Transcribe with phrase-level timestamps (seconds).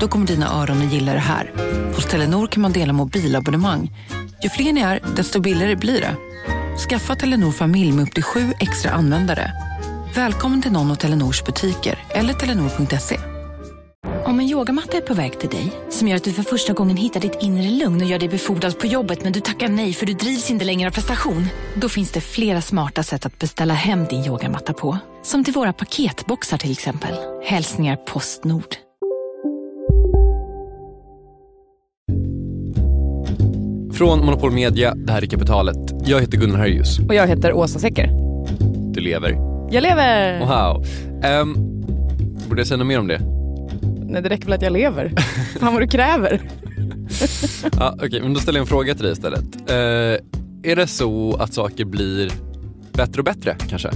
[0.00, 1.52] Då kommer dina öron att gilla det här.
[1.94, 3.92] Hos Telenor kan man dela mobilabonnemang.
[4.42, 6.16] Ju fler ni är, desto billigare blir det.
[6.88, 9.52] Skaffa Telenor familj med upp till sju extra användare.
[10.14, 13.20] Välkommen till någon av Telenors butiker eller telenor.se.
[14.24, 16.96] Om en yogamatta är på väg till dig, som gör att du för första gången
[16.96, 20.06] hittar ditt inre lugn och gör dig befordrad på jobbet men du tackar nej för
[20.06, 21.46] du drivs inte längre av prestation.
[21.74, 24.98] Då finns det flera smarta sätt att beställa hem din yogamatta på.
[25.22, 27.14] Som till våra paketboxar till exempel.
[27.44, 28.89] Hälsningar Postnord.
[34.00, 35.76] Från Monopol Media, det här är Kapitalet.
[36.04, 36.98] Jag heter Gunnar Harjus.
[36.98, 38.10] Och jag heter Åsa Secker.
[38.92, 39.30] Du lever.
[39.70, 40.40] Jag lever!
[40.40, 40.86] Wow.
[41.40, 41.54] Um,
[42.48, 43.20] borde jag säga något mer om det?
[44.06, 45.12] Nej, det räcker väl att jag lever.
[45.60, 46.40] Fan vad du kräver.
[47.78, 49.44] ja, Okej, okay, men då ställer jag en fråga till dig istället.
[49.70, 49.76] Uh,
[50.70, 52.32] är det så att saker blir
[52.92, 53.90] bättre och bättre kanske?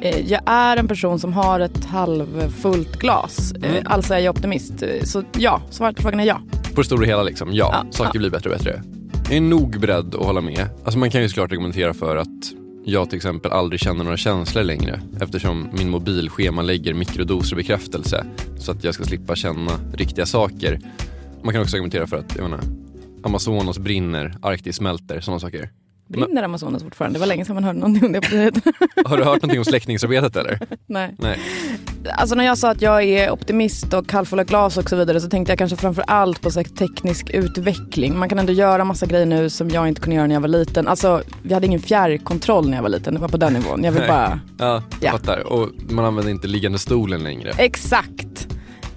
[0.00, 3.52] Eh, jag är en person som har ett halvfullt glas.
[3.52, 3.82] Eh, mm.
[3.86, 4.82] Alltså är jag optimist.
[5.02, 6.40] Så ja, svaret på frågan är ja.
[6.74, 7.68] På det stora hela liksom, ja.
[7.72, 8.18] ja saker ja.
[8.18, 8.82] blir bättre och bättre.
[9.24, 10.68] Jag är nog beredd att hålla med.
[10.84, 12.52] Alltså man kan ju såklart argumentera för att
[12.84, 18.26] jag till exempel aldrig känner några känslor längre eftersom min mobil schemalägger mikrodoser bekräftelse
[18.58, 20.80] så att jag ska slippa känna riktiga saker.
[21.42, 22.60] Man kan också argumentera för att jag menar,
[23.24, 25.70] Amazonas brinner, Arktis smälter, sådana saker.
[26.06, 27.18] Brinner Amazonas fortfarande?
[27.18, 28.60] Det var länge sedan man hörde någonting om det på det.
[29.08, 30.58] Har du hört någonting om släckningsarbetet eller?
[30.86, 31.14] Nej.
[31.18, 31.38] Nej.
[32.10, 35.28] Alltså när jag sa att jag är optimist och halvfulla glas och så vidare så
[35.28, 38.18] tänkte jag kanske framför allt på så teknisk utveckling.
[38.18, 40.48] Man kan ändå göra massa grejer nu som jag inte kunde göra när jag var
[40.48, 40.88] liten.
[40.88, 43.84] Alltså vi hade ingen fjärrkontroll när jag var liten, det var på den nivån.
[43.84, 44.40] Jag vill bara...
[44.58, 45.12] ja, jag ja.
[45.12, 45.52] fattar.
[45.52, 47.52] Och man använder inte liggande stolen längre.
[47.58, 48.48] Exakt.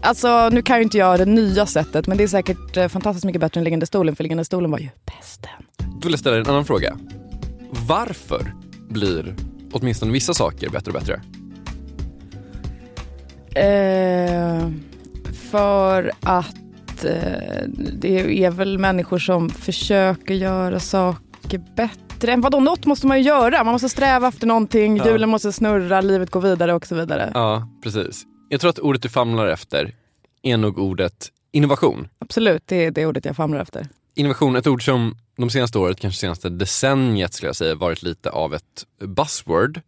[0.06, 3.26] Alltså nu kan ju inte jag det nya sättet men det är säkert eh, fantastiskt
[3.26, 5.50] mycket bättre än liggande stolen för liggande stolen var ju bästen.
[5.78, 6.98] Då vill jag ställa en annan fråga.
[7.88, 8.54] Varför
[8.90, 9.36] blir
[9.72, 11.22] åtminstone vissa saker bättre och bättre?
[13.56, 14.70] Eh,
[15.52, 22.36] för att eh, det är väl människor som försöker göra saker bättre.
[22.36, 23.64] Vadå, något måste man ju göra.
[23.64, 25.08] Man måste sträva efter någonting, ja.
[25.08, 27.32] hjulen måste snurra, livet går vidare och så vidare.
[27.34, 28.26] Ja, precis.
[28.50, 29.96] Jag tror att ordet du famlar efter
[30.42, 32.08] är nog ordet innovation.
[32.20, 33.88] Absolut, det är det ordet jag famlar efter.
[34.16, 38.30] Innovation, ett ord som de senaste året, kanske senaste decenniet skulle jag säga, varit lite
[38.30, 39.82] av ett buzzword.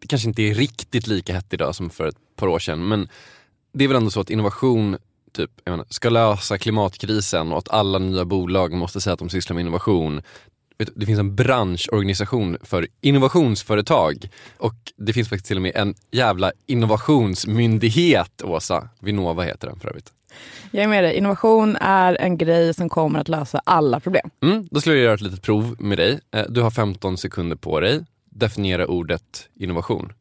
[0.00, 3.08] Det kanske inte är riktigt lika hett idag som för ett par år sedan, men
[3.72, 4.96] det är väl ändå så att innovation
[5.32, 9.54] typ, menar, ska lösa klimatkrisen och att alla nya bolag måste säga att de sysslar
[9.54, 10.22] med innovation.
[10.78, 14.28] Det finns en branschorganisation för innovationsföretag
[14.58, 18.88] och det finns faktiskt till och med en jävla innovationsmyndighet, Åsa.
[19.00, 20.12] Vinnova heter den för övrigt.
[20.70, 21.14] Jag är med dig.
[21.14, 24.30] Innovation är en grej som kommer att lösa alla problem.
[24.42, 26.20] Mm, då skulle jag göra ett litet prov med dig.
[26.34, 28.04] Eh, du har 15 sekunder på dig.
[28.24, 30.12] Definiera ordet innovation.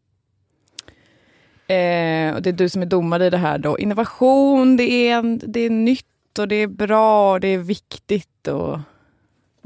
[1.67, 3.79] Eh, och det är du som är domare i det här då.
[3.79, 8.47] Innovation, det är, det är nytt och det är bra och det är viktigt.
[8.47, 8.79] Och...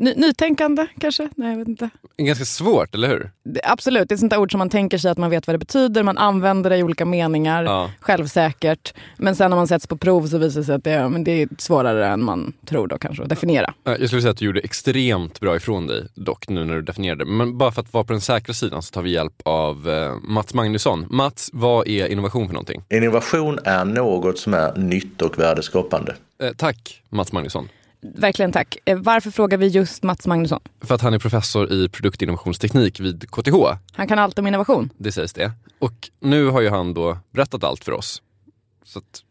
[0.01, 1.29] Ny, nytänkande kanske?
[1.35, 1.89] Nej, jag vet inte.
[2.17, 3.31] Ganska svårt, eller hur?
[3.43, 5.53] Det, absolut, det är sånt där ord som man tänker sig att man vet vad
[5.53, 6.03] det betyder.
[6.03, 7.91] Man använder det i olika meningar, ja.
[7.99, 8.93] självsäkert.
[9.17, 11.31] Men sen när man sätts på prov så visar det sig att det, men det
[11.31, 13.73] är svårare än man tror då kanske att definiera.
[13.83, 17.25] Jag skulle säga att du gjorde extremt bra ifrån dig dock nu när du definierade.
[17.25, 20.15] Men bara för att vara på den säkra sidan så tar vi hjälp av eh,
[20.23, 21.05] Mats Magnusson.
[21.09, 22.83] Mats, vad är innovation för någonting?
[22.89, 26.15] Innovation är något som är nytt och värdeskapande.
[26.43, 27.67] Eh, tack Mats Magnusson.
[28.01, 28.77] Verkligen tack.
[28.85, 30.59] Eh, varför frågar vi just Mats Magnusson?
[30.81, 33.55] För att han är professor i produktinnovationsteknik vid KTH.
[33.93, 34.89] Han kan allt om innovation.
[34.97, 35.51] Det sägs det.
[35.79, 38.21] Och nu har ju han då berättat allt för oss.
[38.85, 39.23] Så att,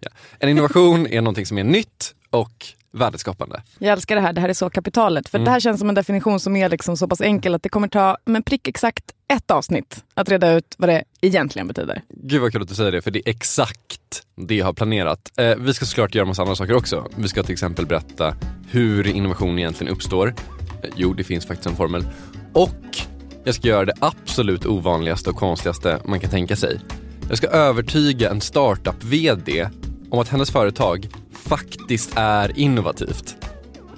[0.00, 0.10] ja.
[0.38, 3.62] En innovation är någonting som är nytt och värdeskapande.
[3.78, 5.28] Jag älskar det här, det här är så kapitalet.
[5.28, 5.44] För mm.
[5.44, 7.88] det här känns som en definition som är liksom så pass enkel att det kommer
[7.88, 12.02] ta men prick exakt ett avsnitt att reda ut vad det egentligen betyder.
[12.08, 15.32] Gud vad kul att du säger det, för det är exakt det jag har planerat.
[15.36, 17.08] Eh, vi ska såklart göra massa andra saker också.
[17.16, 18.34] Vi ska till exempel berätta
[18.70, 20.34] hur innovation egentligen uppstår.
[20.82, 22.04] Eh, jo, det finns faktiskt en formel.
[22.52, 22.98] Och
[23.44, 26.80] jag ska göra det absolut ovanligaste och konstigaste man kan tänka sig.
[27.28, 29.68] Jag ska övertyga en startup-VD
[30.10, 33.36] om att hennes företag faktiskt är innovativt.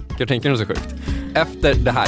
[0.07, 0.95] Kan du tänka dig så sjukt?
[1.35, 2.07] Efter det här.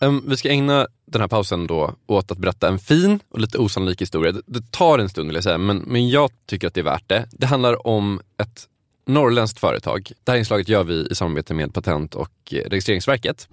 [0.00, 3.58] Um, vi ska ägna den här pausen då åt att berätta en fin och lite
[3.58, 4.32] osannolik historia.
[4.32, 6.84] Det, det tar en stund vill jag säga, men, men jag tycker att det är
[6.84, 7.26] värt det.
[7.30, 8.66] Det handlar om ett
[9.06, 10.12] norrländskt företag.
[10.24, 12.32] Det här inslaget gör vi i samarbete med Patent och
[12.66, 13.48] registreringsverket.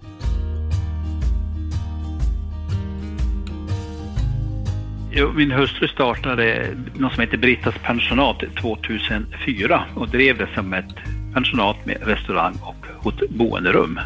[5.34, 10.94] Min hustru startade något som heter Brittas pensionat 2004 och drev det som ett
[11.34, 14.00] pensionat med restaurang och boenderum.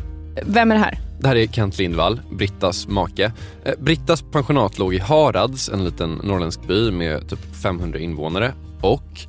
[0.47, 1.10] Vem är det här?
[1.21, 3.33] Det här är Kent Lindvall, Brittas make.
[3.65, 9.21] Eh, Brittas pensionat låg i Harads, en liten norrländsk by med typ 500 invånare och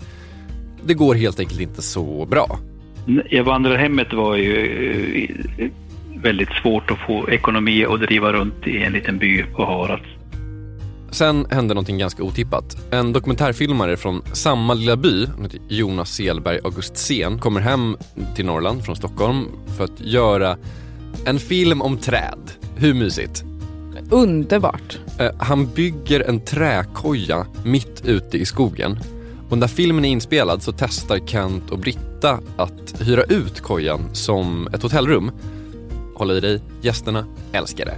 [0.83, 2.59] det går helt enkelt inte så bra.
[3.45, 5.69] Vandrarhemmet var ju eh,
[6.21, 10.05] väldigt svårt att få ekonomi att driva runt i en liten by på Harads.
[11.11, 12.77] Sen hände någonting ganska otippat.
[12.91, 15.27] En dokumentärfilmare från samma lilla by,
[15.69, 17.97] Jonas Selberg Augustsen, kommer hem
[18.35, 19.45] till Norrland från Stockholm
[19.77, 20.57] för att göra
[21.25, 22.39] en film om träd.
[22.75, 23.43] Hur mysigt?
[24.09, 24.99] Underbart.
[25.19, 28.99] Eh, han bygger en träkoja mitt ute i skogen.
[29.49, 34.67] Och när filmen är inspelad så testar Kent och Britta att hyra ut kojan som
[34.73, 35.31] ett hotellrum.
[36.15, 37.97] Håll i dig, gästerna älskar det.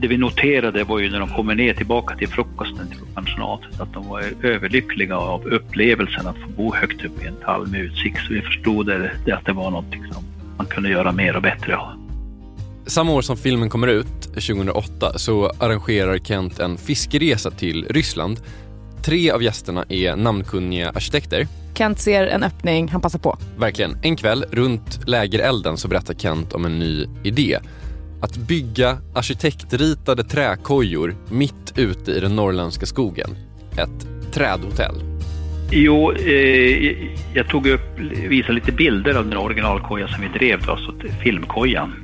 [0.00, 3.92] Det vi noterade var ju när de kommer ner tillbaka till frukosten till pensionatet att
[3.92, 8.18] de var överlyckliga av upplevelsen att få bo högt upp i en tall med utsikt.
[8.26, 10.24] Så vi förstod det, att det var något som
[10.56, 12.03] man kunde göra mer och bättre av.
[12.86, 18.40] Samma år som filmen kommer ut, 2008, så arrangerar Kent en fiskeresa till Ryssland.
[19.02, 21.46] Tre av gästerna är namnkunniga arkitekter.
[21.74, 23.38] Kent ser en öppning, han passar på.
[23.58, 23.98] Verkligen.
[24.02, 27.58] En kväll runt lägerelden så berättar Kent om en ny idé.
[28.22, 33.36] Att bygga arkitektritade träkojor mitt ute i den norrländska skogen.
[33.72, 34.94] Ett trädhotell.
[35.70, 37.98] Jo, eh, jag tog upp,
[38.28, 42.03] visade lite bilder av den originalkoja som vi drev, alltså filmkojan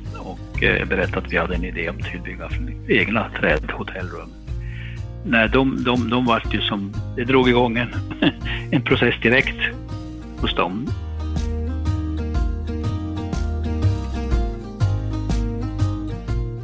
[0.61, 2.49] Eh, berättade att vi hade en idé om att bygga
[2.87, 4.29] egna trädhotellrum.
[5.25, 7.89] Nej, de, de, de var ju som, det drog igång en,
[8.71, 9.57] en process direkt
[10.37, 10.87] hos dem.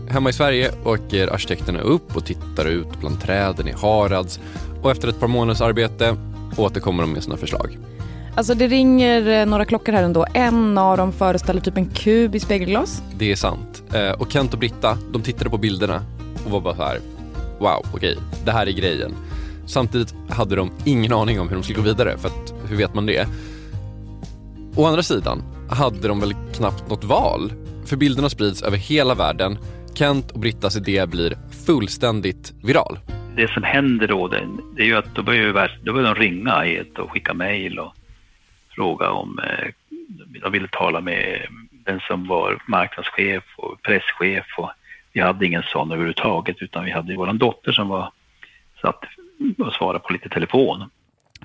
[0.09, 4.39] Hemma i Sverige åker arkitekterna upp och tittar ut bland träden i Harads
[4.81, 6.15] och efter ett par månaders arbete
[6.57, 7.77] återkommer de med sina förslag.
[8.37, 10.25] Alltså det ringer eh, några klockor här ändå.
[10.33, 13.03] En av dem föreställer typ en kub i spegelglas.
[13.15, 13.83] Det är sant.
[13.93, 16.01] Eh, och Kent och Britta, de tittade på bilderna
[16.45, 16.99] och var bara så här,
[17.59, 18.15] wow, okej, okay,
[18.45, 19.11] det här är grejen.
[19.65, 22.93] Samtidigt hade de ingen aning om hur de skulle gå vidare, för att hur vet
[22.93, 23.27] man det?
[24.75, 27.53] Å andra sidan hade de väl knappt något val,
[27.85, 29.57] för bilderna sprids över hela världen.
[29.93, 32.99] Kent och Brittas idé blir fullständigt viral.
[33.35, 37.11] Det som händer då, det, är ju att då börjar, då börjar de ringa och
[37.11, 37.96] skicka mejl och
[38.77, 39.67] fråga om eh,
[40.41, 44.71] de ville tala med den som var marknadschef och presschef och
[45.13, 48.11] vi hade ingen sån överhuvudtaget utan vi hade vår dotter som var
[48.81, 49.03] satt
[49.57, 50.89] och svarade på lite telefon.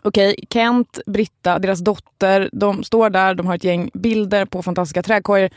[0.02, 5.02] Okej, Kent, Britta, deras dotter, de står där, de har ett gäng bilder på fantastiska
[5.02, 5.50] träkojor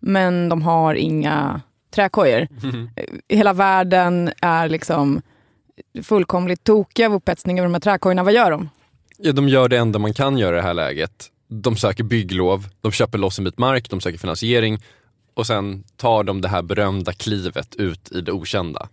[0.00, 2.48] men de har inga träkojor.
[2.62, 2.88] Mm.
[3.28, 5.22] Hela världen är liksom
[6.02, 8.22] fullkomligt tokiga av upphetsning över de här träkojorna.
[8.22, 8.68] Vad gör de?
[9.18, 11.30] Ja, de gör det enda man kan göra i det här läget.
[11.48, 14.82] de söker bygglov, de köper loss en bit mark, de söker finansiering
[15.34, 18.88] och sen tar de det här berömda klivet ut i det okända.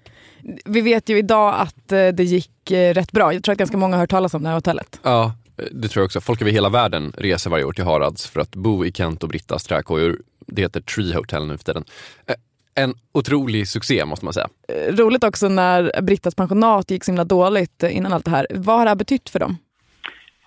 [0.65, 3.33] Vi vet ju idag att eh, det gick eh, rätt bra.
[3.33, 4.99] Jag tror att ganska många har hört talas om det här hotellet.
[5.03, 5.33] Ja,
[5.71, 6.21] det tror jag också.
[6.21, 9.29] Folk över hela världen reser varje år till Harads för att bo i Kent och
[9.29, 10.19] Brittas träkojor.
[10.47, 11.83] Det heter Tree Hotel nu för tiden.
[12.27, 12.35] Eh,
[12.83, 14.49] En otrolig succé måste man säga.
[14.89, 18.47] Roligt också när Brittas pensionat gick så himla dåligt innan allt det här.
[18.49, 19.57] Vad har det här betytt för dem?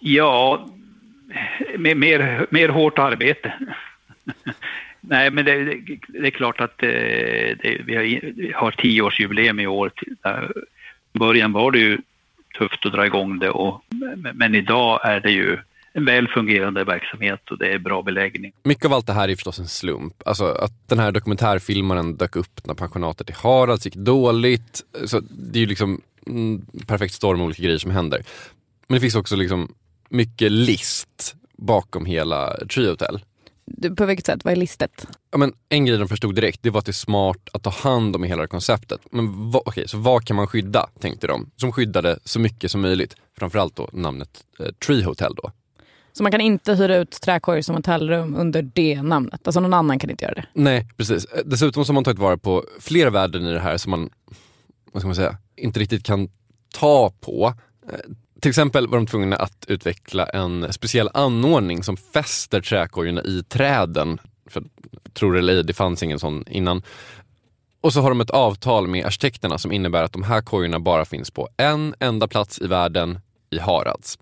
[0.06, 0.68] Ja,
[1.78, 3.52] med mer, mer hårt arbete.
[5.00, 6.88] Nej, men det, det, det är klart att eh,
[7.62, 8.02] det, vi, har,
[8.36, 9.92] vi har tioårsjubileum i år.
[11.14, 11.98] I början var det ju
[12.58, 15.58] tufft att dra igång det, och, men, men idag är det ju
[15.92, 18.52] en väl fungerande verksamhet och det är bra beläggning.
[18.62, 20.14] Mycket av allt det här är förstås en slump.
[20.24, 24.84] Alltså att den här dokumentärfilmaren dök upp när pensionatet i Harads gick dåligt.
[25.04, 28.22] Så det är ju liksom mm, perfekt storm av olika grejer som händer.
[28.88, 29.74] Men det finns också liksom
[30.14, 33.20] mycket list bakom hela Tree Hotel.
[33.66, 34.44] Du, På vilket sätt?
[34.44, 35.06] Vad är listet?
[35.30, 37.70] Ja, men en grej de förstod direkt, det var att det är smart att ta
[37.70, 39.00] hand om hela det konceptet.
[39.10, 41.50] Men vad, okej, så vad kan man skydda, tänkte de.
[41.56, 43.16] Som skyddade så mycket som möjligt.
[43.38, 45.50] Framförallt då namnet eh, Tree Hotel då.
[46.12, 49.40] Så man kan inte hyra ut träkojor som hotellrum under det namnet?
[49.48, 50.46] Alltså någon annan kan inte göra det?
[50.52, 51.24] Nej, precis.
[51.24, 54.10] Eh, Dessutom så har man tagit vara på flera värden i det här som man,
[54.92, 56.28] vad ska man säga, inte riktigt kan
[56.74, 57.54] ta på.
[58.44, 64.18] Till exempel var de tvungna att utveckla en speciell anordning som fäster träkojorna i träden.
[64.50, 64.62] För
[65.12, 66.82] tror det eller ej, det fanns ingen sån innan.
[67.80, 71.04] Och så har de ett avtal med arkitekterna som innebär att de här kojorna bara
[71.04, 73.18] finns på en enda plats i världen,
[73.50, 74.18] i Harads.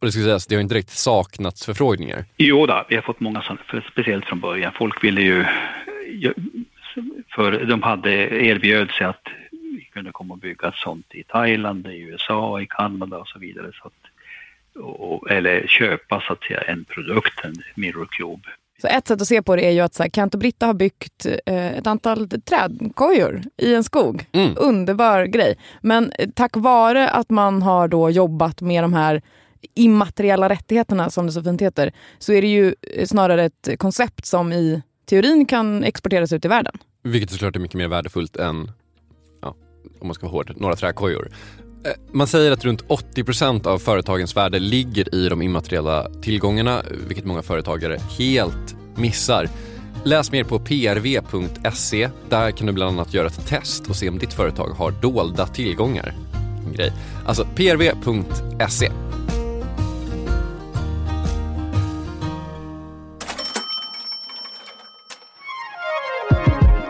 [0.00, 2.24] Och det ska sägas, det har inte direkt saknats förfrågningar.
[2.36, 4.72] Jo då, vi har fått många sådana, för speciellt från början.
[4.78, 5.44] Folk ville ju,
[7.34, 8.10] för de hade
[8.44, 9.22] erbjöd sig att
[9.76, 13.70] vi kunde komma och bygga sånt i Thailand, i USA, i Kanada och så vidare.
[13.72, 18.48] Så att, och, eller köpa så att säga en produkt, en Mirror Cube.
[18.82, 20.66] Så ett sätt att se på det är ju att så här, Kent och Britta
[20.66, 24.26] har byggt eh, ett antal trädkojor i en skog.
[24.32, 24.52] Mm.
[24.56, 25.58] Underbar grej.
[25.80, 29.22] Men eh, tack vare att man har då jobbat med de här
[29.74, 34.26] immateriella rättigheterna, som det så fint heter, så är det ju eh, snarare ett koncept
[34.26, 36.78] som i teorin kan exporteras ut i världen.
[37.02, 38.70] Vilket såklart är mycket mer värdefullt än,
[40.00, 41.30] om man ska vara hård, några träkojor.
[41.84, 47.24] Eh, man säger att runt 80% av företagens värde ligger i de immateriella tillgångarna, vilket
[47.24, 49.48] många företagare helt missar.
[50.04, 52.08] Läs mer på prv.se.
[52.28, 55.46] Där kan du bland annat göra ett test och se om ditt företag har dolda
[55.46, 56.14] tillgångar.
[56.66, 56.92] En grej.
[57.26, 58.90] Alltså prv.se.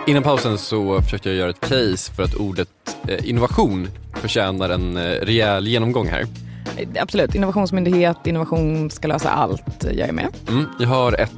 [0.08, 2.68] Innan pausen så försökte jag göra ett case för att ordet
[3.08, 6.26] eh, innovation förtjänar en eh, rejäl genomgång här.
[6.76, 9.84] Eh, Absolut, innovationsmyndighet, innovation ska lösa allt.
[9.84, 10.28] Jag är med.
[10.48, 11.32] Mm, jag har ett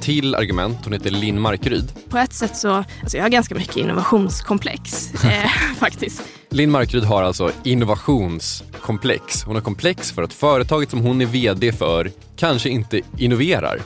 [0.00, 0.78] till argument.
[0.84, 1.92] Hon heter Linn Markryd.
[2.08, 6.22] På ett sätt så, alltså jag har ganska mycket innovationskomplex eh, faktiskt.
[6.50, 9.44] Linn Markryd har alltså innovationskomplex.
[9.44, 13.78] Hon har komplex för att företaget som hon är VD för kanske inte innoverar.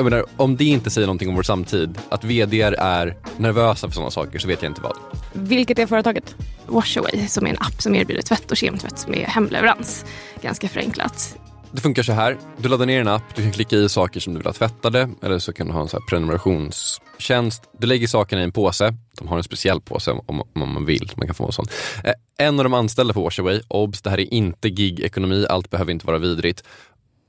[0.00, 3.94] Jag menar, om det inte säger någonting om vår samtid, att VDR är nervösa för
[3.94, 4.96] sådana saker, så vet jag inte vad.
[5.32, 6.36] Vilket är företaget?
[6.66, 10.04] Washaway som är en app som erbjuder tvätt och kemtvätt med hemleverans.
[10.42, 11.36] Ganska förenklat.
[11.72, 12.38] Det funkar så här.
[12.56, 15.08] Du laddar ner en app, du kan klicka i saker som du vill ha tvättade
[15.22, 17.62] eller så kan du ha en så här prenumerationstjänst.
[17.78, 18.94] Du lägger sakerna i en påse.
[19.18, 21.10] De har en speciell påse om, om man vill.
[21.16, 21.66] Man kan få en sån.
[22.04, 22.12] Eh,
[22.46, 26.06] en av de anställda på Washaway, obs, det här är inte gig-ekonomi, allt behöver inte
[26.06, 26.64] vara vidrigt.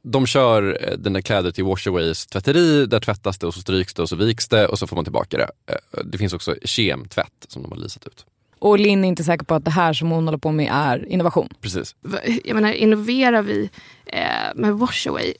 [0.04, 4.02] De kör eh, dina kläder till Washaways tvätteri, där tvättas det och så stryks det
[4.02, 5.50] och så viks det och så får man tillbaka det.
[5.74, 8.26] Eh, Det finns också kemtvätt som de har leasat ut.
[8.60, 11.06] Och Linn är inte säker på att det här som hon håller på med är
[11.08, 11.50] innovation.
[11.62, 11.96] Precis.
[12.44, 13.70] Jag menar, innoverar vi
[14.06, 14.22] eh,
[14.56, 15.34] med Washaway?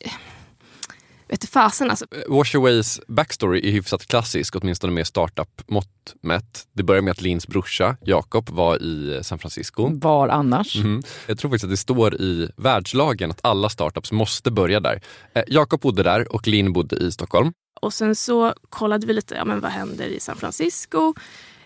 [1.32, 2.06] Vet fasen alltså.
[2.12, 6.68] Eh, Washaways backstory är hyfsat klassisk, åtminstone med startup-mått mätt.
[6.74, 9.90] Det börjar med att Lins brorsa Jakob var i San Francisco.
[9.94, 10.76] Var annars?
[10.76, 11.04] Mhm.
[11.28, 15.02] Jag tror faktiskt att det står i världslagen att alla startups måste börja där.
[15.34, 17.54] Eh, Jakob bodde där och Linn bodde i Stockholm.
[17.82, 21.14] Och sen så kollade vi lite, ja men vad händer i San Francisco?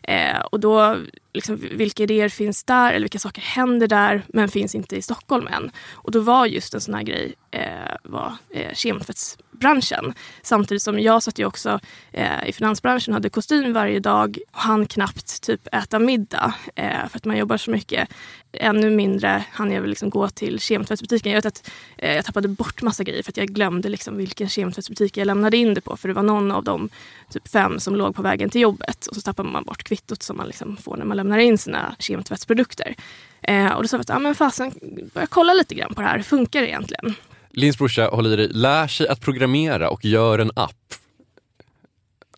[0.04, 0.98] Eh, och då,
[1.36, 5.48] liksom, vilka idéer finns där eller vilka saker händer där men finns inte i Stockholm
[5.48, 5.72] än?
[5.94, 7.62] Och då var just en sån här grej eh,
[8.04, 10.14] var, eh, kemtvättsbranschen.
[10.42, 11.80] Samtidigt som jag satt ju också
[12.12, 17.18] eh, i finansbranschen hade kostym varje dag och han knappt typ äta middag eh, för
[17.18, 18.10] att man jobbar så mycket.
[18.52, 21.32] Ännu mindre hann jag väl liksom gå till kemtvättsbutiken.
[21.32, 24.50] Jag vet att eh, jag tappade bort massa grejer för att jag glömde liksom vilken
[24.50, 25.98] kemtvättsbutik jag lämnade in det på.
[25.98, 26.90] För det var någon av de
[27.30, 29.08] typ fem som låg på vägen till jobbet.
[29.08, 31.96] Och så tappar man bort kvittot som man liksom får när man lämnar in sina
[32.00, 32.96] kemtvättsprodukter.
[33.42, 34.72] Eh, och då sa vi att ah, men fasen,
[35.14, 36.18] börja kolla lite grann på det här.
[36.18, 37.14] Hur funkar det egentligen?
[37.50, 40.94] Lins brorsa, håll i dig, lär sig att programmera och gör en app.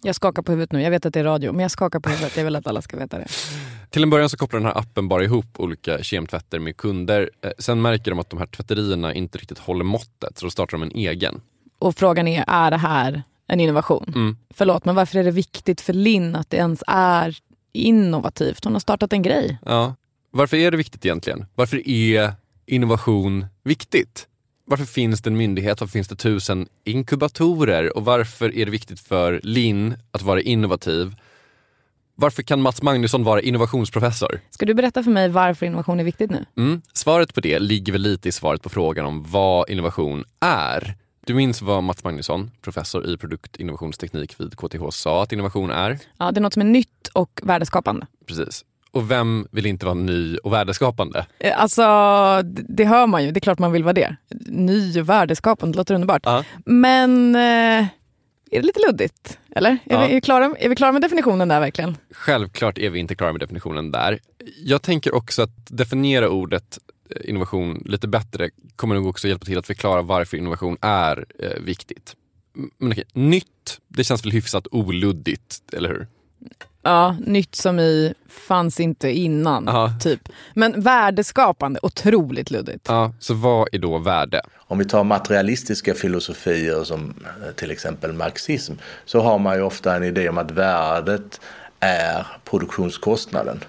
[0.01, 0.81] Jag skakar på huvudet nu.
[0.81, 2.37] Jag vet att det är radio, men jag skakar på huvudet.
[2.37, 3.27] Jag vill att alla ska veta det.
[3.89, 7.29] Till en början så kopplar den här appen bara ihop olika kemtvätter med kunder.
[7.41, 10.77] Eh, Sen märker de att de här tvätterierna inte riktigt håller måttet, så då startar
[10.77, 11.41] de en egen.
[11.79, 14.13] Och frågan är, är det här en innovation?
[14.15, 14.37] Mm.
[14.49, 17.37] Förlåt, men varför är det viktigt för Linn att det ens är
[17.77, 18.63] innovativt?
[18.63, 19.57] Hon har startat en grej.
[19.65, 19.95] Ja.
[20.31, 21.45] Varför är det viktigt egentligen?
[21.55, 22.31] Varför är
[22.65, 24.27] innovation viktigt?
[24.65, 25.81] Varför finns det en myndighet?
[25.81, 27.97] Varför finns det tusen inkubatorer?
[27.97, 31.15] Och varför är det viktigt för Linn att vara innovativ?
[32.15, 34.39] Varför kan Mats Magnusson vara innovationsprofessor?
[34.49, 36.45] Ska du berätta för mig varför innovation är viktigt nu?
[36.57, 36.81] Mm.
[36.93, 40.95] Svaret på det ligger väl lite i svaret på frågan om vad innovation är.
[41.27, 45.99] Du minns vad Mats Magnusson, professor i produktinnovationsteknik vid KTH, sa att innovation är?
[46.17, 48.07] Ja, det är något som är nytt och värdeskapande.
[48.25, 48.65] Precis.
[48.91, 51.25] Och vem vill inte vara ny och värdeskapande?
[51.39, 51.81] Eh, Alltså,
[52.69, 53.31] det hör man ju.
[53.31, 54.15] Det är klart man vill vara det.
[54.45, 56.21] Ny och värdeskapande, det låter underbart.
[56.25, 56.43] Ja.
[56.65, 57.41] Men eh,
[58.51, 59.39] är det lite luddigt?
[59.55, 59.69] Eller?
[59.71, 59.99] Är, Ja.
[59.99, 61.97] vi, är, vi klara, är vi klara med definitionen där verkligen?
[62.11, 64.19] Självklart är vi inte klara med definitionen där.
[64.63, 66.79] Jag tänker också att definiera ordet
[67.21, 72.15] innovation lite bättre kommer nog också hjälpa till att förklara varför innovation är eh, viktigt.
[72.77, 76.07] Men okej, nytt, det känns väl hyfsat oluddigt, eller hur?
[76.81, 80.29] Ja, nytt som i fanns inte innan, typ.
[80.53, 82.85] Men värdeskapande, otroligt luddigt.
[82.87, 84.41] Ja, så vad är då värde?
[84.57, 88.73] Om vi tar materialistiska filosofier som eh, till exempel marxism
[89.05, 91.41] så har man ju ofta en idé om att värdet
[91.79, 93.63] är produktionskostnaden.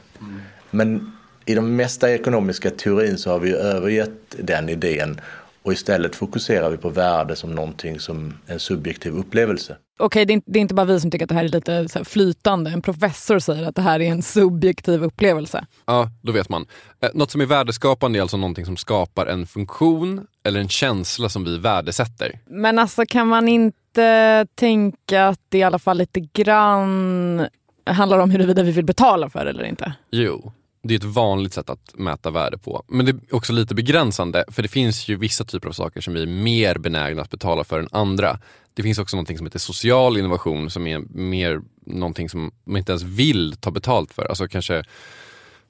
[0.70, 1.17] Men
[1.48, 5.20] i de mesta ekonomiska teorin så har vi övergett den idén
[5.62, 9.76] och istället fokuserar vi på värde som någonting som en subjektiv upplevelse.
[9.98, 11.48] Okej, det, är inte- det är inte bara vi som tycker att det här är
[11.48, 12.70] lite så här flytande.
[12.70, 15.66] En professor säger att det här är en subjektiv upplevelse.
[15.86, 16.66] Ja, då vet man.
[17.02, 21.28] Eh, Något som är värdeskapande är alltså någonting som skapar en funktion eller en känsla
[21.28, 22.38] som vi värdesätter.
[22.46, 27.46] Men alltså kan man inte tänka att det i alla fall lite grann
[27.86, 29.92] handlar om huruvida vi vill betala för det eller inte?
[30.10, 30.52] Jo,
[30.88, 32.84] det är ett vanligt sätt att mäta värde på.
[32.88, 36.14] Men det är också lite begränsande, för det finns ju vissa typer av saker som
[36.14, 38.38] vi är mer benägna att betala för än andra.
[38.74, 42.92] Det finns också någonting som heter social innovation som är mer någonting som man inte
[42.92, 44.24] ens vill ta betalt för.
[44.24, 44.84] Alltså kanske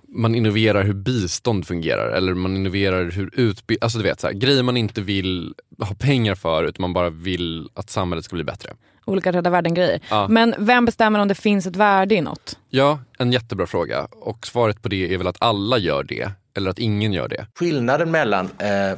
[0.09, 4.35] man innoverar hur bistånd fungerar eller man innoverar hur utbildning, alltså du vet så här,
[4.35, 8.44] grejer man inte vill ha pengar för utan man bara vill att samhället ska bli
[8.44, 8.74] bättre.
[9.08, 10.00] Olika rädda världen-grejer.
[10.10, 10.28] Ja.
[10.28, 12.58] Men vem bestämmer om det finns ett värde i något?
[12.70, 16.70] Ja, en jättebra fråga och svaret på det är väl att alla gör det eller
[16.70, 17.46] att ingen gör det.
[17.54, 18.96] Skillnaden mellan eh, eh,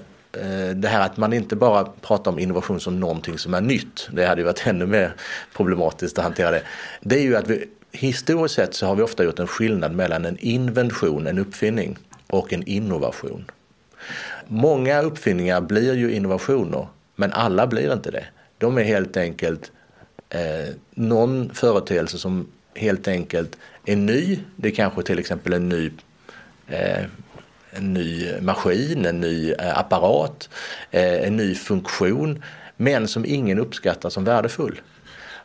[0.75, 4.27] det här att man inte bara pratar om innovation som någonting som är nytt, det
[4.27, 5.15] hade ju varit ännu mer
[5.57, 6.63] problematiskt att hantera det.
[7.01, 10.25] Det är ju att vi historiskt sett så har vi ofta gjort en skillnad mellan
[10.25, 11.97] en invention, en uppfinning
[12.27, 13.45] och en innovation.
[14.47, 18.25] Många uppfinningar blir ju innovationer, men alla blir inte det.
[18.59, 19.73] De är helt enkelt
[20.31, 24.39] eh, någon företeelse som helt enkelt är ny.
[24.57, 25.91] Det är kanske till exempel en ny
[26.69, 27.05] eh,
[27.71, 30.49] en ny maskin, en ny eh, apparat,
[30.91, 32.43] eh, en ny funktion,
[32.77, 34.81] men som ingen uppskattar som värdefull.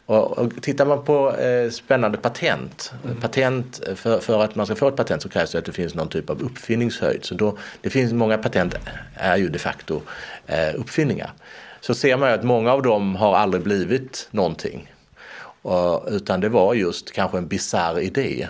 [0.05, 4.87] Och, och tittar man på eh, spännande patent, patent för, för att man ska få
[4.87, 7.25] ett patent så krävs det att det finns någon typ av uppfinningshöjd.
[7.25, 8.75] Så då, det finns många patent
[9.13, 10.01] är ju de facto
[10.47, 11.31] eh, uppfinningar.
[11.85, 14.93] Så ser man ju att många av dem har aldrig blivit någonting.
[16.07, 18.47] Utan det var just kanske en bizarr idé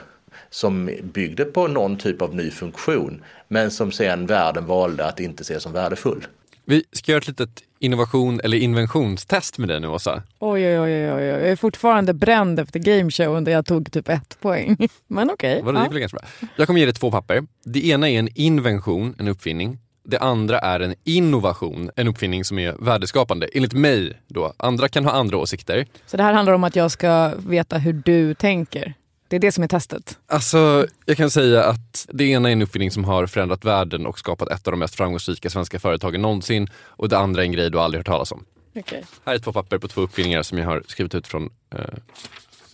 [0.50, 5.44] som byggde på någon typ av ny funktion men som sen världen valde att inte
[5.44, 6.28] se som värdefull.
[6.66, 10.24] Vi ska göra ett litet innovation eller inventionstest med dig nu Åsa.
[10.40, 11.24] Oj, oj, oj, oj, oj.
[11.24, 14.78] Jag är fortfarande bränd efter gameshowen där jag tog typ ett poäng.
[15.08, 15.62] Men okej.
[15.62, 16.00] Var det ja.
[16.00, 16.50] ganska bra.
[16.56, 17.44] Jag kommer ge dig två papper.
[17.64, 19.78] Det ena är en invention, en uppfinning.
[20.08, 23.48] Det andra är en innovation, en uppfinning som är värdeskapande.
[23.54, 24.54] Enligt mig då.
[24.58, 25.86] Andra kan ha andra åsikter.
[26.06, 28.94] Så det här handlar om att jag ska veta hur du tänker.
[29.28, 30.18] Det är det som är testet.
[30.28, 34.20] Alltså, jag kan säga att det ena är en uppfinning som har förändrat världen och
[34.20, 36.68] skapat ett av de mest framgångsrika svenska företagen någonsin.
[36.76, 38.46] Och det andra är en grej du aldrig hört talas om.
[38.76, 39.04] Okej.
[39.26, 41.80] Här är två papper på två uppfinningar som jag har skrivit ut från eh,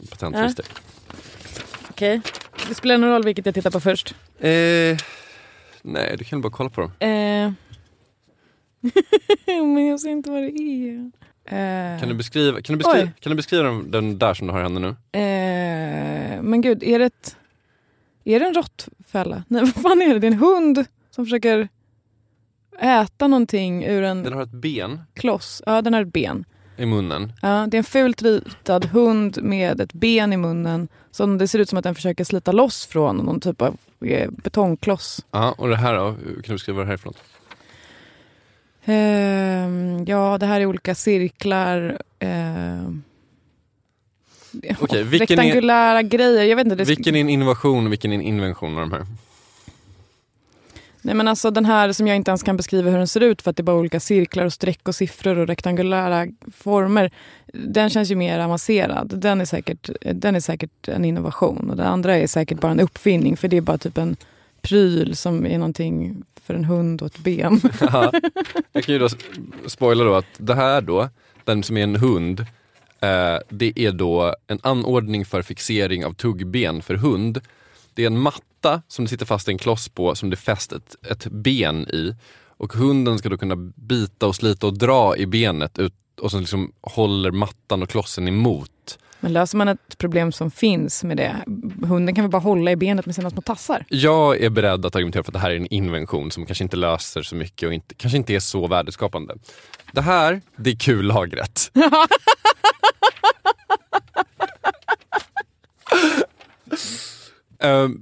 [0.09, 0.65] patentregister.
[1.89, 2.21] Okej.
[2.67, 4.15] Det spelar någon roll vilket jag tittar på först.
[4.39, 4.97] Eh,
[5.83, 6.91] nej, du kan bara kolla på dem.
[6.99, 7.51] Eh.
[9.63, 11.11] Men jag ser inte vad det är.
[11.45, 11.99] Eh.
[11.99, 13.11] Kan du beskriva, kan du beskriva, Oj.
[13.19, 15.19] kan du beskriva den, den där som du har i handen nu?
[15.19, 17.37] Eh, men gud, är det ett...
[18.23, 19.43] Är det en råttfälla?
[19.47, 20.19] Nej, vad fan är det?
[20.19, 21.67] Det är en hund som försöker
[22.79, 25.61] äta någonting ur en Den har ett ben kloss.
[25.65, 26.45] Ja, den har ett ben.
[26.77, 27.33] i munnen.
[27.41, 30.87] Ja, det är en fult ritad hund med ett ben i munnen.
[31.11, 33.77] Som det ser ut som att den försöker slita loss från någon typ av
[34.31, 35.25] betongkloss.
[35.31, 36.13] Ja, och det här då?
[36.13, 37.23] Kan du beskriva vad det här är för något?
[38.85, 42.01] Ehm, ja, det här är olika cirklar.
[44.79, 46.43] Okej, vilken är- rektangulära grejer.
[46.43, 48.91] Jag vet inte, det Vilken är en innovation och vilken är en invention av de
[48.91, 49.05] här?
[51.01, 53.41] Nej men alltså den här som jag inte ens kan beskriva hur den ser ut
[53.41, 57.11] för att det är bara olika cirklar och streck och siffror och rektangulära former.
[57.53, 59.13] Den känns ju mer avancerad.
[59.19, 62.79] Den är säkert, den är säkert en innovation och den andra är säkert bara en
[62.79, 64.15] uppfinning för det är bara typ en
[64.61, 67.61] pryl som är någonting för en hund och ett ben.
[67.79, 68.11] Ja,
[68.71, 69.09] jag kan ju då
[69.65, 71.09] spoila då att det här då,
[71.43, 72.39] den som är en hund,
[72.99, 77.41] eh, det är då en anordning för fixering av tuggben för hund.
[77.93, 80.71] Det är en matta som det sitter fast en kloss på som det är fäst
[80.71, 82.15] ett, ett ben i.
[82.47, 86.39] Och hunden ska då kunna bita och slita och dra i benet ut, och så
[86.39, 88.97] liksom håller mattan och klossen emot.
[89.19, 91.35] Men löser man ett problem som finns med det,
[91.87, 93.85] hunden kan väl bara hålla i benet med sina små tassar?
[93.89, 96.77] Jag är beredd att argumentera för att det här är en invention som kanske inte
[96.77, 99.35] löser så mycket och inte, kanske inte är så värdeskapande.
[99.91, 101.71] Det här, det är kullagret.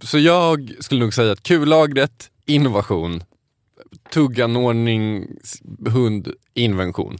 [0.03, 3.23] Så jag skulle nog säga att kullagret, innovation,
[4.13, 5.27] tugganordning,
[5.87, 7.17] hund, invention.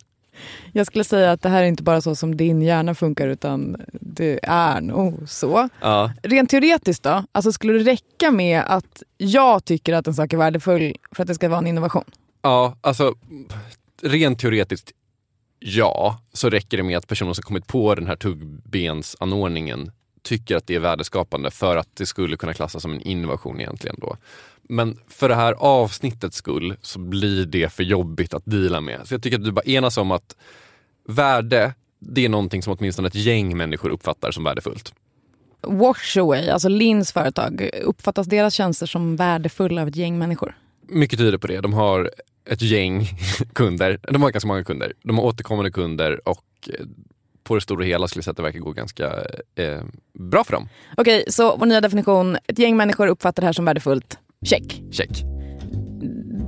[0.73, 3.77] Jag skulle säga att det här är inte bara så som din hjärna funkar utan
[3.91, 5.69] det är nog så.
[5.81, 10.33] Ja, Rent teoretiskt då, alltså skulle det räcka med att jag tycker att en sak
[10.33, 12.03] är värdefull för att det ska vara en innovation?
[12.41, 13.15] ja, alltså
[14.01, 14.91] rent teoretiskt
[15.59, 20.67] ja, så räcker det med att personen som kommit på den här tuggbensanordningen tycker att
[20.67, 24.17] det är värdeskapande för att det skulle kunna klassas som en innovation egentligen då.
[24.63, 29.07] Men för det här avsnittets skull så blir det för jobbigt att deala med.
[29.07, 30.35] Så jag tycker att du bara enas om att
[31.07, 34.93] värde, det är någonting som åtminstone ett gäng människor uppfattar som värdefullt.
[35.61, 40.57] Washaway, alltså Lins företag, uppfattas deras tjänster som värdefulla av ett gäng människor?
[40.87, 41.61] Mycket tyder på det.
[41.61, 42.11] De har
[42.45, 43.07] ett gäng
[43.53, 43.99] kunder.
[44.01, 44.93] De har ganska många kunder.
[45.03, 46.85] De har återkommande kunder och eh,
[47.49, 49.05] på det stora hela skulle jag säga att det verkar gå ganska
[49.55, 49.81] eh,
[50.19, 50.69] bra för dem.
[50.97, 54.17] Okej, så vår nya definition, ett gäng människor uppfattar det här som värdefullt.
[54.45, 54.81] Check.
[54.91, 55.09] Check.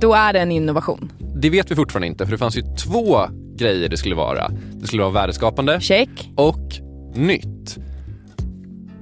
[0.00, 1.12] Då är det en innovation.
[1.36, 3.18] Det vet vi fortfarande inte för det fanns ju två
[3.56, 4.50] grejer det skulle vara.
[4.72, 6.30] Det skulle vara värdeskapande Check.
[6.36, 6.72] och
[7.14, 7.78] nytt.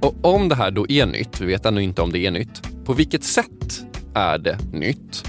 [0.01, 2.85] Och om det här då är nytt, vi vet ännu inte om det är nytt,
[2.85, 3.81] på vilket sätt
[4.15, 5.23] är det nytt?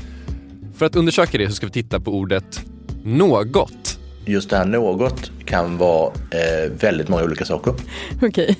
[0.74, 2.64] För att undersöka det så ska vi titta på ordet
[3.04, 3.98] något.
[4.24, 7.74] Just det här något kan vara eh, väldigt många olika saker.
[8.22, 8.56] Okej,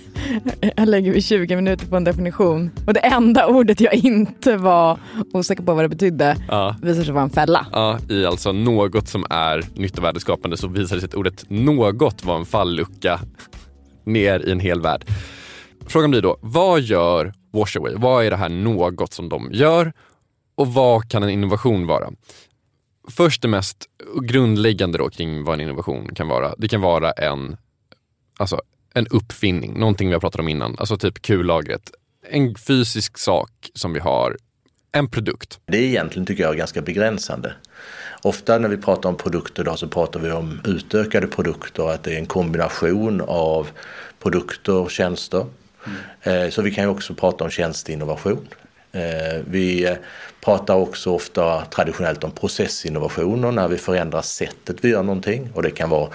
[0.77, 2.71] här lägger vi 20 minuter på en definition.
[2.87, 4.99] Och det enda ordet jag inte var
[5.33, 6.77] osäker på vad det betydde Ja.
[6.83, 7.67] visar sig vara en fälla.
[7.73, 11.45] Ja, i alltså något som är nytt och värdeskapande så visar det sig att ordet
[11.51, 13.21] något var en fallucka
[14.05, 15.05] ner i en hel värld.
[15.87, 17.95] Frågan blir då, vad gör Washaway?
[17.97, 19.93] Vad är det här något som de gör?
[20.55, 22.11] Och vad kan en innovation vara?
[23.11, 23.87] Först det mest
[24.23, 26.55] grundläggande då kring vad en innovation kan vara.
[26.59, 27.57] Det kan vara en,
[28.39, 28.61] alltså,
[28.95, 31.91] en uppfinning, någonting vi har pratat om innan, alltså typ kullagret.
[32.31, 34.37] En fysisk sak som vi har,
[34.93, 35.61] en produkt.
[35.67, 37.55] Det är egentligen tycker jag ganska begränsande.
[38.23, 42.15] Ofta när vi pratar om produkter idag så pratar vi om utökade produkter, att det
[42.15, 43.69] är en kombination av
[44.19, 45.47] produkter och tjänster.
[46.23, 48.49] Eh, Så vi kan ju också prata om tjänsteinnovation.
[48.93, 49.97] Eh, Vi
[50.45, 55.51] pratar också ofta traditionellt om processinnovationer när vi förändrar sättet vi gör någonting.
[55.55, 56.11] Och det kan vara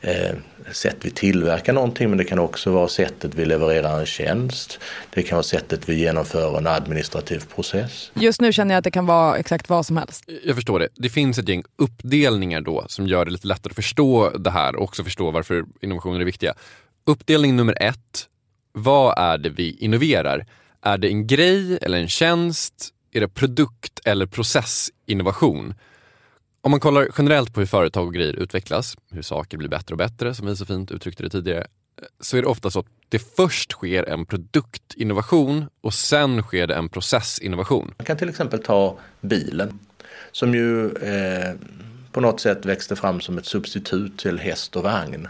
[0.00, 0.36] eh,
[0.72, 4.78] sätt vi tillverkar någonting men det kan också vara sättet vi levererar en tjänst.
[5.14, 8.10] Det kan vara sättet vi genomför en administrativ process.
[8.14, 10.24] Just nu känner jag att det kan vara exakt vad som helst.
[10.44, 10.88] Jag förstår det.
[10.94, 14.76] Det finns ett gäng uppdelningar då som gör det lite lättare att förstå det här
[14.76, 16.54] och också förstå varför innovationer är viktiga.
[17.06, 18.26] Uppdelning nummer ett.
[18.72, 20.46] Vad är det vi innoverar?
[20.84, 22.88] Är det en grej eller en tjänst?
[23.12, 25.74] Är det produkt eller processinnovation?
[26.60, 29.98] Om man kollar generellt på hur företag och grejer utvecklas, hur saker blir bättre och
[29.98, 32.86] bättre, som vi så fint uttryckte det tidigare, eh, så är det ofta så att
[33.08, 37.94] det först sker en produktinnovation och sen sker det en processinnovation.
[37.98, 39.78] Man kan till exempel ta bilen
[40.32, 41.54] som ju eh,
[42.12, 45.28] på något sätt växte fram som ett substitut till häst och vagn.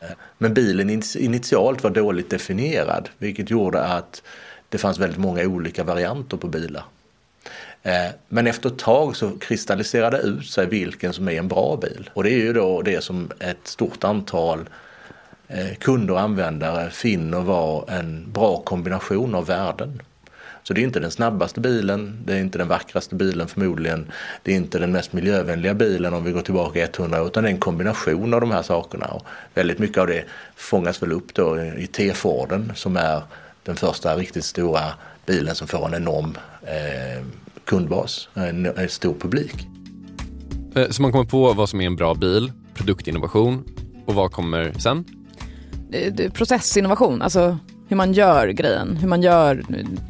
[0.00, 4.22] Eh, men bilen initialt var dåligt definierad vilket gjorde att
[4.68, 6.84] det fanns väldigt många olika varianter på bilar.
[7.82, 11.76] Eh, men efter ett tag så kristalliserade det ut sig vilken som är en bra
[11.76, 12.10] bil.
[12.14, 14.68] Och det är ju då det som ett stort antal
[15.48, 20.02] eh, kunder och användare finner vara en bra kombination av värden.
[20.62, 24.52] Så det är inte den snabbaste bilen, det är inte den vackraste bilen förmodligen, det
[24.52, 27.52] är inte den mest miljövänliga bilen om vi går tillbaka 100 år, utan det är
[27.52, 29.06] en kombination av de här sakerna.
[29.06, 30.24] Och väldigt mycket av det
[30.56, 33.22] fångas väl upp då i T-Forden som är
[33.66, 34.80] den första riktigt stora
[35.26, 37.24] bilen som får en enorm eh,
[37.64, 39.66] kundbas, en, en stor publik.
[40.74, 43.64] Eh, Så man kommer på vad som är en bra bil, produktinnovation
[44.06, 45.04] och vad kommer sen?
[46.34, 49.62] Processinnovation, alltså hur man gör grejen, hur man gör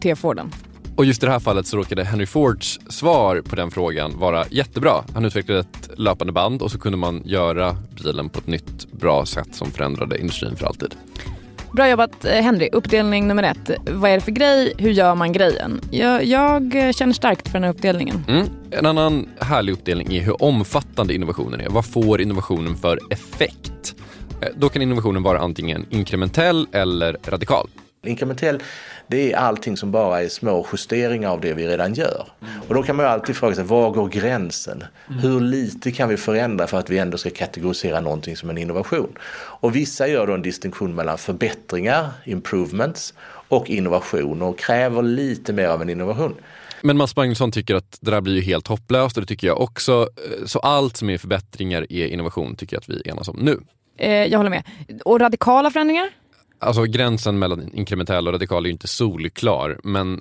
[0.02, 0.52] T-Forden.
[0.96, 4.44] Och just i det här fallet så råkade Henry Fords svar på den frågan vara
[4.50, 5.04] jättebra.
[5.14, 9.26] Han utvecklade ett löpande band och så kunde man göra bilen på ett nytt bra
[9.26, 10.94] sätt som förändrade industrin för alltid.
[11.76, 12.68] Bra jobbat eh, Henry.
[12.72, 13.70] Uppdelning nummer ett.
[13.90, 14.72] Vad är det för grej?
[14.78, 15.80] Hur gör man grejen?
[15.90, 18.24] Jag, jag känner starkt för den här uppdelningen.
[18.28, 18.46] Mm.
[18.70, 21.68] En annan härlig uppdelning är hur omfattande innovationen är.
[21.68, 23.94] Vad får innovationen för effekt?
[24.40, 27.68] Eh, då kan innovationen vara antingen inkrementell eller radikal.
[28.08, 28.62] Inkrementell,
[29.06, 32.26] det är allting som bara är små justeringar av det vi redan gör.
[32.68, 34.84] Och då kan man ju alltid fråga sig, var går gränsen?
[35.22, 39.18] Hur lite kan vi förändra för att vi ändå ska kategorisera någonting som en innovation?
[39.34, 43.14] Och vissa gör då en distinktion mellan förbättringar, improvements,
[43.48, 46.34] och innovation och kräver lite mer av en innovation.
[46.82, 49.60] Men Mats Magnusson tycker att det där blir ju helt hopplöst och det tycker jag
[49.60, 50.08] också.
[50.46, 53.60] Så allt som är förbättringar är innovation tycker jag att vi enas om nu.
[53.98, 54.62] Eh, jag håller med.
[55.04, 56.08] Och radikala förändringar?
[56.58, 60.20] Alltså gränsen mellan inkrementell och radikal är ju inte solklar, men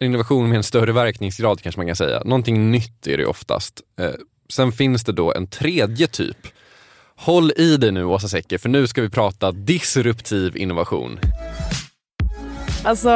[0.00, 2.22] en innovation med en större verkningsgrad kanske man kan säga.
[2.24, 3.80] Någonting nytt är det oftast.
[4.00, 4.10] Eh,
[4.48, 6.36] sen finns det då en tredje typ.
[7.16, 11.18] Håll i dig nu Åsa Secker, för nu ska vi prata disruptiv innovation.
[12.84, 13.10] Alltså,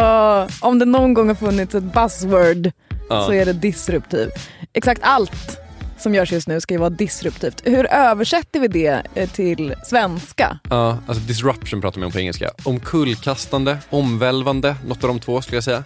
[0.60, 2.70] om det någon gång har funnits ett buzzword
[3.08, 3.26] Ja.
[3.26, 4.28] så är det disruptiv.
[4.72, 5.58] Exakt allt
[6.02, 7.62] som görs just nu ska ju vara disruptivt.
[7.64, 10.58] Hur översätter vi det eh, till svenska?
[10.70, 12.50] Ja, alltså disruption pratar man om på engelska.
[12.64, 15.84] Omkullkastande, omvälvande, något av de två skulle jag säga.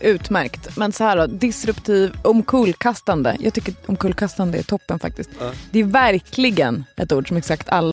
[0.00, 0.76] Utmärkt.
[0.76, 3.36] Men så här då, disruptiv, omkullkastande.
[3.40, 5.30] Jag tycker omkullkastande är toppen faktiskt.
[5.40, 5.52] Ja.
[5.70, 7.92] Det är verkligen ett ord som exakt alla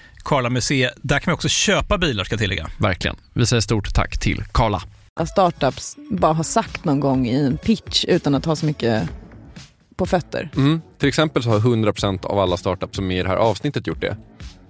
[0.21, 0.93] Karla Museet.
[1.01, 2.67] Där kan man också köpa bilar ska jag tillägga.
[2.79, 3.15] Verkligen.
[3.33, 4.81] Vi säger stort tack till Karla.
[5.31, 9.09] startups bara har sagt någon gång i en pitch utan att ha så mycket
[9.95, 10.49] på fötter.
[10.55, 10.81] Mm.
[10.99, 14.01] Till exempel så har 100% av alla startups som är i det här avsnittet gjort
[14.01, 14.17] det.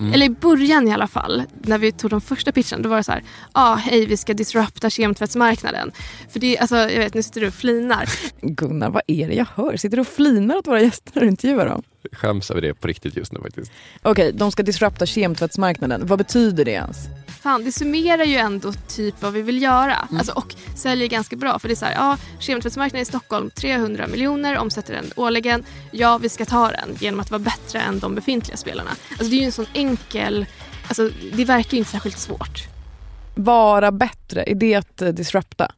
[0.02, 0.14] Mm.
[0.14, 3.04] Eller i början i alla fall, när vi tog de första pitchen, då var det
[3.04, 5.92] så här, ja ah, hej vi ska disrupta kemtvättsmarknaden.
[6.30, 8.10] För det, alltså jag vet, nu sitter du och flinar.
[8.42, 9.78] Gunnar, vad är det jag hör?
[9.78, 11.84] Sitter du och flinar åt våra gäster när du intervjuar dem?
[12.02, 13.72] Jag skäms över det på riktigt just nu faktiskt.
[14.02, 16.08] Okej, de ska disrupta kemtvättsmarknaden.
[16.08, 16.98] Vad betyder det ens?
[17.42, 19.96] Fan, det summerar ju ändå typ vad vi vill göra.
[19.96, 20.18] Mm.
[20.18, 21.60] Alltså, och säljer ganska bra.
[21.60, 25.64] För det är så här, ja, kemtvättsmarknaden i Stockholm, 300 miljoner, omsätter den årligen.
[25.92, 28.90] Ja, vi ska ta den genom att vara bättre än de befintliga spelarna.
[29.10, 30.46] Alltså, det är ju en sån enkel...
[30.88, 32.68] Alltså, det verkar ju inte särskilt svårt.
[33.36, 35.72] Vara bättre, är det att eh, disrupta?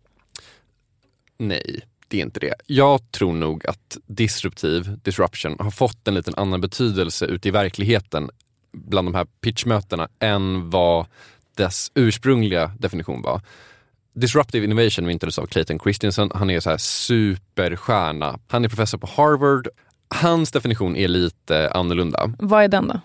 [1.37, 2.53] Nej, det är inte det.
[2.65, 8.29] Jag tror nog att disruptiv, disruption, har fått en liten annan betydelse ute i verkligheten
[8.73, 11.05] bland de här pitchmötena än vad
[11.55, 13.41] dess ursprungliga definition var.
[14.15, 16.31] Disruptive innovation myntades av Clayton Christensen.
[16.33, 18.39] Han är så här superstjärna.
[18.47, 19.67] Han är professor på Harvard.
[20.07, 22.33] Hans definition är lite annorlunda.
[22.39, 22.99] Vad är den då?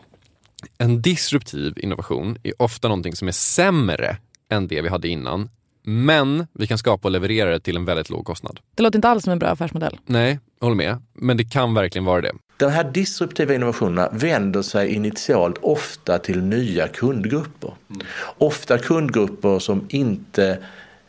[0.78, 4.16] En disruptiv innovation är ofta någonting som är sämre
[4.50, 5.50] än det vi hade innan.
[5.82, 8.60] Men vi kan skapa och leverera det till en väldigt låg kostnad.
[8.74, 9.98] Det låter inte alls som en bra affärsmodell.
[10.06, 11.02] Nej, jag håller med.
[11.12, 12.32] Men det kan verkligen vara det.
[12.58, 17.72] De här disruptiva innovationerna vänder sig initialt ofta till nya kundgrupper.
[17.90, 18.06] Mm.
[18.38, 20.58] Ofta kundgrupper som inte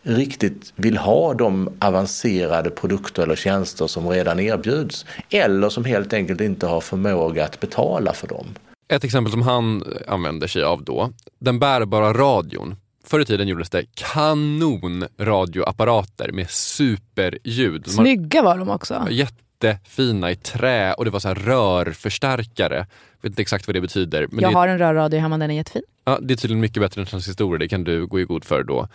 [0.01, 5.05] riktigt vill ha de avancerade produkter eller tjänster som redan erbjuds.
[5.29, 8.45] Eller som helt enkelt inte har förmåga att betala för dem.
[8.87, 12.75] Ett exempel som han använder sig av då, den bärbara radion.
[13.05, 17.87] Förr i tiden gjordes det kanonradioapparater med superljud.
[17.87, 19.07] Snygga var de också.
[19.09, 22.75] Jätte jättefina i trä och det var så rörförstärkare.
[22.75, 24.27] Jag vet inte exakt vad det betyder.
[24.31, 25.81] Men jag det, har en rörradio hemma, den är jättefin.
[26.05, 28.63] Ja, det är tydligen mycket bättre än transistorer, det kan du gå i god för
[28.63, 28.87] då.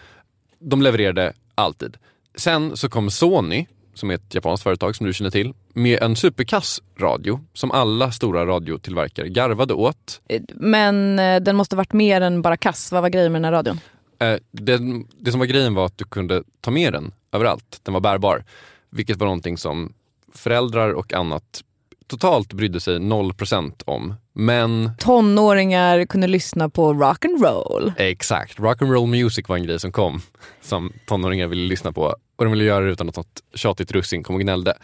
[0.59, 1.97] De levererade alltid.
[2.35, 6.17] Sen så kom Sony, som är ett japanskt företag som du känner till, med en
[6.17, 10.21] superkass radio som alla stora radiotillverkare garvade åt.
[10.55, 12.93] Men eh, den måste varit mer än bara kass.
[12.93, 13.81] Vad var grejen med den här radion?
[14.19, 14.81] Eh, det,
[15.19, 17.81] det som var grejen var att du kunde ta med den överallt.
[17.83, 18.45] Den var bärbar.
[18.91, 19.93] Vilket var någonting som
[20.39, 21.63] föräldrar och annat
[22.07, 24.15] totalt brydde sig 0% om.
[24.33, 24.91] Men...
[24.99, 27.93] Tonåringar kunde lyssna på rock and roll.
[27.97, 28.61] Exakt.
[28.61, 30.23] Rock and roll music var en grej som kom
[30.61, 34.23] som tonåringar ville lyssna på och de ville göra det utan att något tjatigt russin
[34.23, 34.75] kom och gnällde.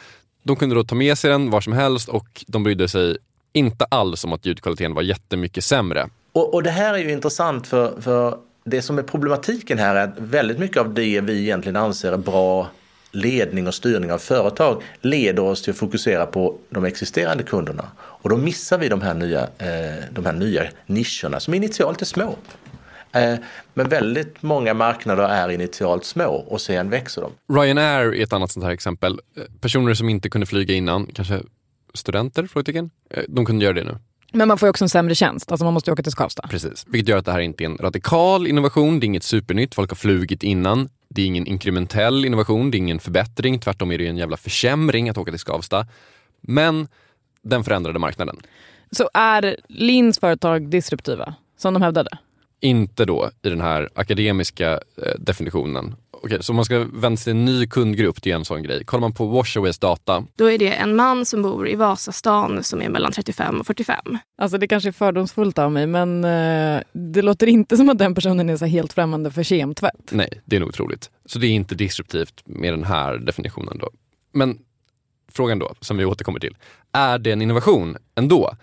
[0.42, 3.16] De kunde då ta med sig den var som helst och de brydde sig
[3.52, 6.08] inte alls om att ljudkvaliteten var jättemycket sämre.
[6.32, 10.04] Och, och det här är ju intressant för, för det som är problematiken här är
[10.04, 12.68] att väldigt mycket av det vi egentligen anser är bra
[13.12, 17.84] ledning och styrning av företag leder oss till att fokusera på de existerande kunderna.
[17.98, 22.06] Och då missar vi de här nya, eh, de här nya nischerna som initialt är
[22.06, 22.36] små.
[23.12, 23.34] Eh,
[23.74, 27.54] men väldigt många marknader är initialt små och sen växer de.
[27.54, 29.20] Ryanair är ett annat sånt här exempel.
[29.36, 31.40] Eh, personer som inte kunde flyga innan, kanske
[31.94, 32.46] studenter?
[32.46, 32.90] Frågetecken.
[33.28, 33.96] De kunde göra det nu.
[34.32, 36.48] Men man får ju också en sämre tjänst, alltså man måste åka till Skavsta.
[36.50, 39.74] Precis, vilket gör att det här inte är en radikal innovation, det är inget supernytt,
[39.74, 40.88] folk har flugit innan.
[41.14, 45.08] Det är ingen inkrementell innovation, det är ingen förbättring, tvärtom är det en jävla försämring
[45.08, 45.86] att åka till Skavsta.
[46.40, 46.88] Men
[47.42, 48.36] den förändrade marknaden.
[48.90, 52.18] Så är Lins företag disruptiva, som de hävdade?
[52.60, 57.24] Inte då i den här akademiska eh, definitionen Okej, så om man ska vända sig
[57.24, 58.84] till en ny kundgrupp, det är en sån grej.
[58.84, 60.24] Kollar man på Washaways data.
[60.36, 64.18] Då är det en man som bor i Vasastan som är mellan 35 och 45.
[64.38, 68.14] Alltså det kanske är fördomsfullt av mig, men eh, det låter inte som att den
[68.14, 70.10] personen är så helt främmande för kemtvätt.
[70.10, 71.10] Nej, det är nog troligt.
[71.24, 73.90] Så det är inte disruptivt med den här definitionen då.
[74.32, 74.58] Men
[75.28, 76.56] frågan då, som vi återkommer till.
[76.92, 78.56] Är det en innovation ändå?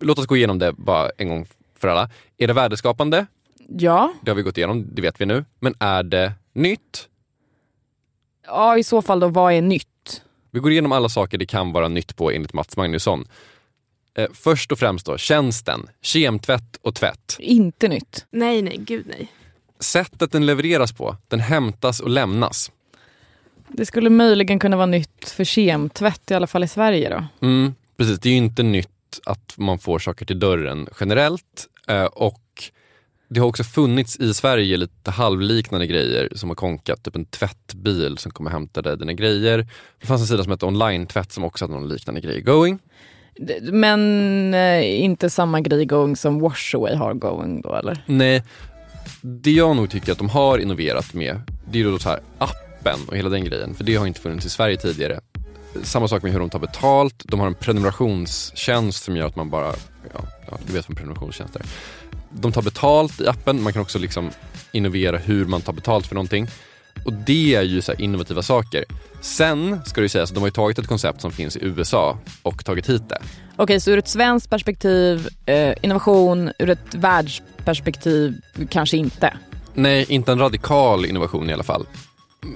[0.00, 1.46] Låt oss gå igenom det bara en gång
[1.80, 2.10] för alla.
[2.38, 3.26] Är det värdeskapande?
[3.78, 4.12] Ja.
[4.22, 5.44] Det har vi gått igenom, det vet vi nu.
[5.60, 7.08] Men är det nytt?
[8.46, 10.22] Ja, i så fall då, vad är nytt?
[10.50, 13.24] Vi går igenom alla saker det kan vara nytt på enligt Mats Magnusson.
[14.14, 17.36] Eh, först och främst då, tjänsten, kemtvätt och tvätt.
[17.38, 18.26] Inte nytt.
[18.30, 19.32] Nej, nej, gud nej.
[19.80, 22.70] Sättet den levereras på, den hämtas och lämnas.
[23.68, 27.46] Det skulle möjligen kunna vara nytt för kemtvätt, i alla fall i Sverige då.
[27.46, 28.88] Mm, precis, det är ju inte nytt
[29.24, 32.42] att man får saker till dörren generellt eh, och
[33.28, 38.18] det har också funnits i Sverige lite halvliknande grejer som har konkat, typ en tvättbil
[38.18, 39.66] som kommer hämta dig dina grejer.
[40.00, 42.78] Det fanns en sida som hette online-tvätt som också hade någon liknande grej going.
[43.62, 48.04] Men eh, inte samma grej going som Washaway har going då eller?
[48.06, 48.42] Nej,
[49.22, 51.40] det jag nog tycker att de har innoverat med,
[51.70, 54.46] det är då så här appen och hela den grejen, för det har inte funnits
[54.46, 55.20] i Sverige tidigare.
[55.82, 59.50] Samma sak med hur de tar betalt, de har en prenumerationstjänst som gör att man
[59.50, 59.74] bara,
[60.14, 61.62] ja, ja du vet vad en prenumerationstjänst är
[62.30, 63.62] de tar betalt i appen.
[63.62, 64.30] Man kan också liksom
[64.72, 66.46] innovera hur man tar betalt för någonting.
[67.04, 68.84] Och det är ju så innovativa saker.
[69.20, 71.60] Sen ska det ju sägas att de har ju tagit ett koncept som finns i
[71.62, 73.18] USA och tagit hit det.
[73.56, 78.40] Okej, så ur ett svenskt perspektiv, eh, innovation, ur ett världsperspektiv,
[78.70, 79.36] kanske inte.
[79.74, 81.86] Nej, inte en radikal innovation i alla fall.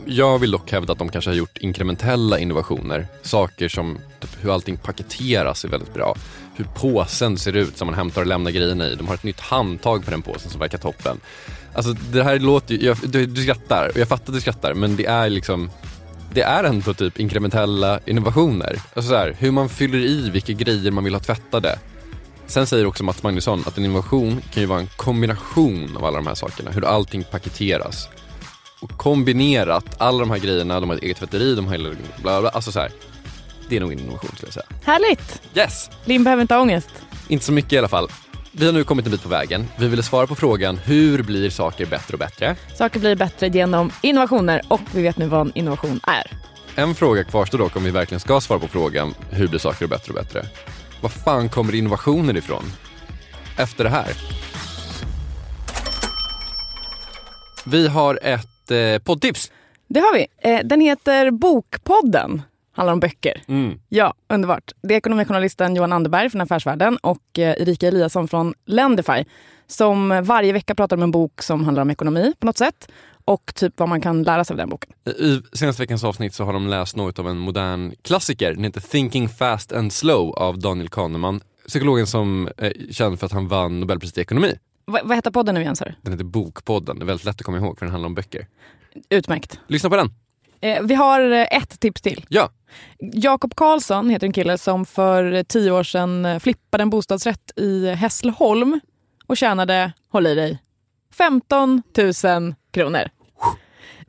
[0.07, 3.07] Jag vill dock hävda att de kanske har gjort inkrementella innovationer.
[3.23, 6.17] Saker som typ, hur allting paketeras är väldigt bra.
[6.55, 8.95] Hur påsen ser ut som man hämtar och lämnar grejerna i.
[8.95, 11.21] De har ett nytt handtag på den påsen som verkar toppen.
[11.75, 14.75] Alltså det här låter ju, jag, du, du skrattar och jag fattar att du skrattar
[14.75, 15.71] men det är liksom
[16.35, 18.81] det är ändå typ inkrementella innovationer.
[18.95, 21.79] Alltså så här, hur man fyller i vilka grejer man vill ha tvättade.
[22.47, 26.17] Sen säger också Mats Magnusson att en innovation kan ju vara en kombination av alla
[26.17, 26.71] de här sakerna.
[26.71, 28.09] Hur allting paketeras.
[28.97, 31.91] Kombinerat, alla de här grejerna, de har ett eget tvätteri, de har hela,
[32.23, 32.91] bla bla, alltså så här.
[33.69, 34.67] Det är nog en innovation skulle jag säga.
[34.85, 35.43] Härligt!
[35.55, 35.91] Yes!
[36.05, 36.91] Linn behöver inte ha ångest.
[37.29, 38.09] Inte så mycket i alla fall.
[38.53, 39.67] Vi har nu kommit en bit på vägen.
[39.79, 42.57] Vi ville svara på frågan hur blir saker bättre och bättre?
[42.75, 46.31] Saker blir bättre genom innovationer och vi vet nu vad en innovation är.
[46.77, 50.13] En fråga kvarstår dock om vi verkligen ska svara på frågan hur blir saker bättre
[50.13, 50.47] och bättre?
[51.01, 52.65] Var fan kommer innovationer ifrån?
[53.57, 54.13] Efter det här.
[57.65, 59.51] Vi har ett eh, poddtips.
[59.89, 60.27] Det har vi.
[60.39, 62.43] Eh, den heter Bokpodden.
[62.73, 63.43] Handlar om böcker.
[63.49, 63.79] Mm.
[63.89, 64.73] Ja, underbart.
[64.83, 69.25] Det är ekonomijournalisten Johan Anderberg från Affärsvärlden och eh, Erika Eliasson från Lendify
[69.67, 72.89] som varje vecka pratar om en bok som handlar om ekonomi på något sätt
[73.25, 74.93] och typ vad man kan lära sig av den boken.
[75.07, 78.55] I senaste veckans avsnitt så har de läst något av en modern klassiker.
[78.55, 81.41] Den heter Thinking Fast and Slow av Daniel Kahneman.
[81.69, 84.55] Psykologen som är känd för att han vann Nobelpriset i ekonomi.
[84.87, 85.95] Va, vad heter podden nu igen sa du?
[86.03, 86.99] Den heter Bokpodden.
[86.99, 88.47] Det är väldigt lätt att komma ihåg för den handlar om böcker.
[89.09, 89.61] Utmärkt.
[89.67, 90.11] Lyssna på den.
[90.61, 92.27] Eh, vi har eh, ett tips till.
[92.29, 92.51] Ja.
[92.99, 97.87] Jakob Karlsson heter en kille som för tio år sedan eh, flippade en bostadsrätt i
[97.87, 98.81] Hässleholm
[99.27, 100.59] och tjänade, håll i dig,
[101.13, 101.83] 15
[102.25, 103.09] 000 kronor.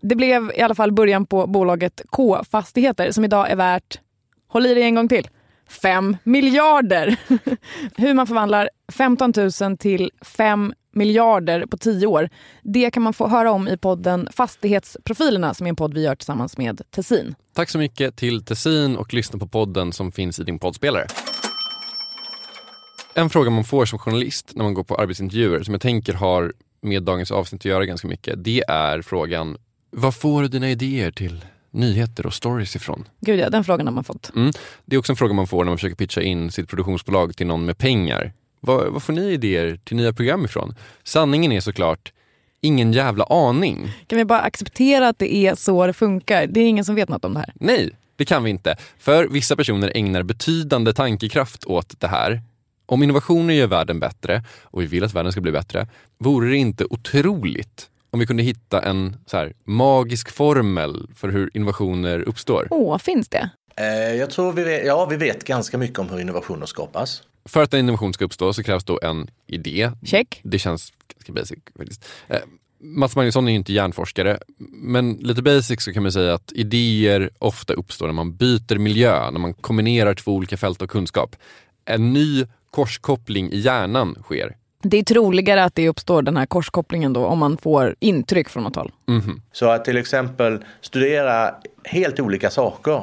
[0.02, 4.00] Det blev i alla fall början på bolaget K-fastigheter som idag är värt,
[4.48, 5.28] håll i dig en gång till,
[5.70, 7.20] 5 miljarder.
[7.98, 12.30] Hur man förvandlar 15 000 till 5 miljarder på 10 år.
[12.64, 16.16] Det kan man få höra om i podden Fastighetsprofilerna som är en podd vi gör
[16.16, 17.36] tillsammans med Tessin.
[17.54, 21.08] Tack så mycket till Tessin och lyssna på podden som finns i din poddspelare.
[23.14, 26.54] En fråga man får som journalist när man går på arbetsintervjuer som jag tänker har
[26.82, 28.44] med dagens avsnitt att göra ganska mycket.
[28.44, 29.58] Det är frågan,
[29.92, 31.46] Vad får du dina idéer till
[31.76, 33.08] nyheter och stories ifrån?
[33.20, 34.32] Gud ja, den frågan har man fått.
[34.36, 34.52] Mm.
[34.86, 37.48] Det är också en fråga man får när man försöker pitcha in sitt produktionsbolag till
[37.48, 38.34] någon med pengar.
[38.60, 40.76] Var, var får ni idéer till nya program ifrån?
[41.04, 42.12] Sanningen är såklart,
[42.62, 43.92] ingen jävla aning.
[44.08, 46.48] Kan vi bara acceptera att det är så det funkar?
[46.48, 47.54] Det är ingen som vet något om det här.
[47.56, 48.76] Nej, det kan vi inte.
[49.00, 52.42] För vissa personer ägnar betydande tankekraft åt det här.
[52.86, 56.58] Om innovationer gör världen bättre och vi vill att världen ska bli bättre, vore det
[56.58, 62.68] inte otroligt om vi kunde hitta en så här, magisk formel för hur innovationer uppstår?
[62.72, 63.50] Åh, finns det?
[63.78, 67.24] Eh, jag tror vi vet, ja, vi vet ganska mycket om hur innovationer skapas.
[67.46, 69.92] För att en innovation ska uppstå så krävs då en idé.
[70.06, 70.40] Check.
[70.44, 72.06] Det känns ganska basic faktiskt.
[72.28, 72.40] Eh,
[72.80, 74.40] Mats Magnusson är ju inte hjärnforskare,
[74.72, 79.32] men lite basic så kan man säga att idéer ofta uppstår när man byter miljö,
[79.32, 81.36] när man kombinerar två olika fält av kunskap.
[81.86, 84.56] En ny korskoppling i hjärnan sker.
[84.82, 88.64] Det är troligare att det uppstår den här korskopplingen då om man får intryck från
[88.64, 88.92] något håll.
[89.08, 89.42] Mhm.
[89.52, 93.02] Så att till exempel studera helt olika saker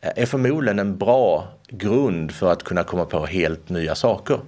[0.00, 4.38] är förmodligen en bra grund för att kunna komma på helt nya saker.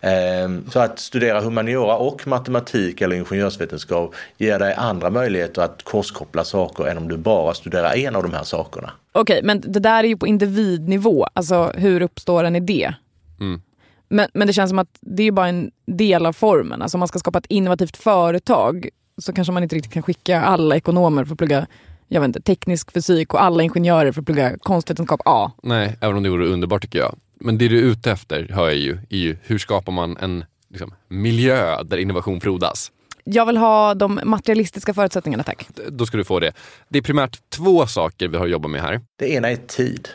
[0.00, 6.44] Ehm, Så att studera humaniora och matematik eller ingenjörsvetenskap ger dig andra möjligheter att korskoppla
[6.44, 8.90] saker än om du bara studerar en av de här sakerna.
[9.12, 11.26] Okej, men det där är ju på individnivå.
[11.32, 12.94] Alltså hur uppstår en idé?
[13.40, 13.60] Mm.
[14.08, 16.82] Men, men det känns som att det är bara en del av formen.
[16.82, 18.88] Alltså om man ska skapa ett innovativt företag
[19.18, 21.66] så kanske man inte riktigt kan skicka alla ekonomer för att plugga
[22.08, 25.52] jag vet inte, teknisk fysik och alla ingenjörer för att plugga konstvetenskap A.
[25.62, 27.16] Nej, även om det vore underbart tycker jag.
[27.40, 30.44] Men det du är ute efter, hör jag ju, är ju hur skapar man en
[30.68, 32.92] liksom, miljö där innovation frodas?
[33.24, 35.68] Jag vill ha de materialistiska förutsättningarna tack.
[35.88, 36.52] Då ska du få det.
[36.88, 39.00] Det är primärt två saker vi har att jobba med här.
[39.18, 40.08] Det ena är tid.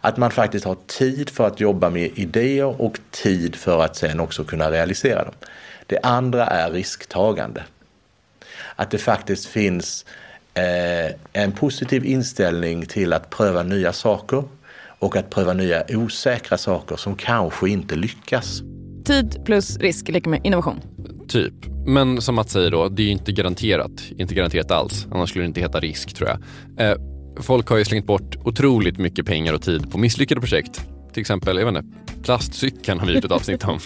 [0.00, 4.20] Att man faktiskt har tid för att jobba med idéer och tid för att sen
[4.20, 5.34] också kunna realisera dem.
[5.86, 7.62] Det andra är risktagande.
[8.76, 10.04] Att det faktiskt finns
[10.54, 14.44] eh, en positiv inställning till att pröva nya saker
[14.98, 18.60] och att pröva nya osäkra saker som kanske inte lyckas.
[19.04, 20.80] Tid plus risk lika med innovation.
[21.28, 21.54] Typ.
[21.86, 23.90] Men som Mats säger då, det är ju inte garanterat.
[24.18, 25.06] Inte garanterat alls.
[25.12, 26.38] Annars skulle det inte heta risk tror jag.
[26.90, 26.96] Eh,
[27.42, 30.84] folk har ju slängt bort otroligt mycket pengar och tid på misslyckade projekt.
[31.12, 33.78] Till exempel, jag vet inte, Plastcykeln har vi gjort ett avsnitt om.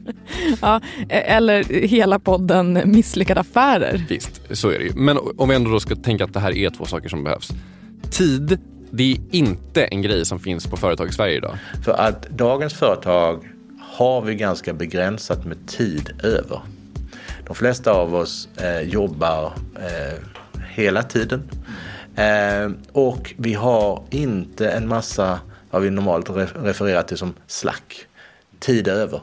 [0.60, 4.04] ja, eller hela podden Misslyckade affärer.
[4.08, 4.92] Visst, så är det ju.
[4.94, 7.50] Men om vi ändå då ska tänka att det här är två saker som behövs.
[8.10, 8.58] Tid,
[8.90, 11.58] det är inte en grej som finns på företag i Sverige idag.
[11.84, 13.48] För att dagens företag
[13.80, 16.60] har vi ganska begränsat med tid över.
[17.46, 20.18] De flesta av oss eh, jobbar eh,
[20.74, 21.42] hela tiden.
[22.16, 25.40] Eh, och vi har inte en massa
[25.70, 28.06] vad vi normalt refererar till som slack.
[28.58, 29.20] Tid över.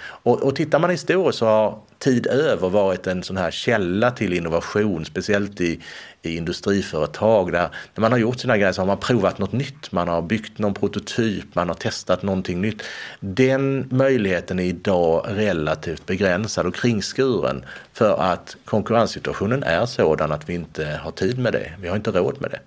[0.00, 4.32] Och, och tittar man historiskt så har tid över varit en sån här källa till
[4.32, 5.80] innovation, speciellt i,
[6.22, 9.92] i industriföretag där när man har gjort sina grejer så har man provat något nytt.
[9.92, 12.82] Man har byggt någon prototyp, man har testat någonting nytt.
[13.20, 20.54] Den möjligheten är idag relativt begränsad och kringskuren för att konkurrenssituationen är sådan att vi
[20.54, 21.72] inte har tid med det.
[21.80, 22.60] Vi har inte råd med det.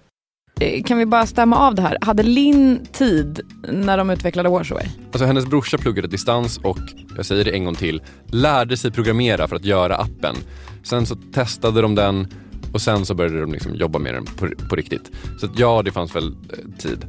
[0.59, 1.97] Eh, kan vi bara stämma av det här?
[2.01, 4.85] Hade Linn tid när de utvecklade Warshaway?
[5.11, 6.79] Alltså hennes brorsa pluggade distans och,
[7.17, 10.35] jag säger det en gång till, lärde sig programmera för att göra appen.
[10.83, 12.27] Sen så testade de den
[12.73, 15.11] och sen så började de liksom jobba med den på, på riktigt.
[15.39, 17.05] Så ja, det fanns väl eh, tid.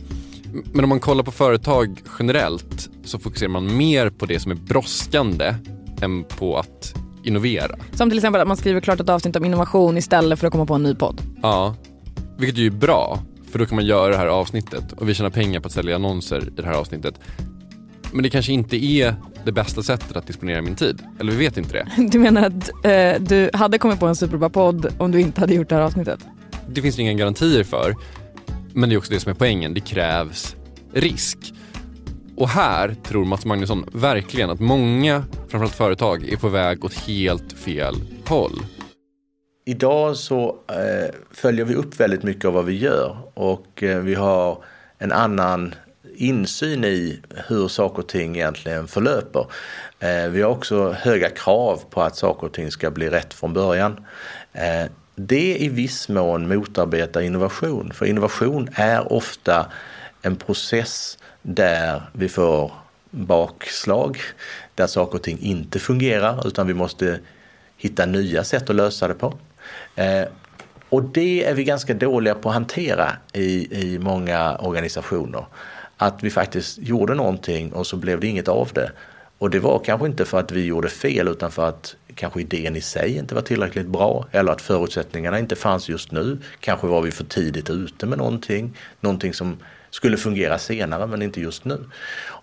[0.72, 4.57] Men om man kollar på företag generellt så fokuserar man mer på det som är
[4.57, 5.55] brådskande
[6.03, 7.76] än på att innovera.
[7.92, 10.66] Som till exempel att man skriver klart ett avsnitt om innovation istället för att komma
[10.66, 11.20] på en ny podd.
[11.42, 11.74] Ja,
[12.38, 13.18] vilket ju är bra.
[13.55, 15.94] För då kan man göra det här avsnittet och vi tjänar pengar på att sälja
[15.94, 17.14] annonser i det här avsnittet.
[18.12, 21.02] Men det kanske inte är det bästa sättet att disponera min tid.
[21.20, 21.86] Eller vi vet inte det.
[22.11, 25.55] Du menar att eh, du hade kommit på en superbra podd om du inte hade
[25.55, 26.20] gjort det här avsnittet?
[26.68, 27.94] Det finns det inga garantier för.
[28.72, 29.74] Men det är också det som är poängen.
[29.74, 30.57] Det krävs
[30.92, 31.38] risk.
[32.36, 37.52] Och här tror Mats Magnusson verkligen att många, framförallt företag, är på väg åt helt
[37.52, 37.94] fel
[38.26, 38.62] håll.
[39.66, 44.14] Idag så eh, följer vi upp väldigt mycket av vad vi gör och eh, vi
[44.14, 44.58] har
[44.98, 45.74] en annan
[46.16, 49.46] insyn i hur saker och ting egentligen förlöper.
[49.98, 53.52] Eh, vi har också höga krav på att saker och ting ska bli rätt från
[53.52, 54.06] början.
[54.52, 59.66] Eh, det i viss mån motarbetar innovation, för innovation är ofta
[60.22, 62.72] en process där vi får
[63.10, 64.18] bakslag,
[64.74, 67.18] där saker och ting inte fungerar utan vi måste
[67.76, 69.34] hitta nya sätt att lösa det på.
[69.97, 70.24] Eh,
[70.88, 75.47] och det är vi ganska dåliga på att hantera i, i många organisationer.
[75.97, 78.92] Att vi faktiskt gjorde någonting och så blev det inget av det.
[79.38, 82.76] Och det var kanske inte för att vi gjorde fel utan för att kanske idén
[82.76, 86.38] i sig inte var tillräckligt bra eller att förutsättningarna inte fanns just nu.
[86.61, 89.57] Kanske var vi för tidigt ute med någonting, någonting som
[89.90, 91.84] skulle fungera senare men inte just nu.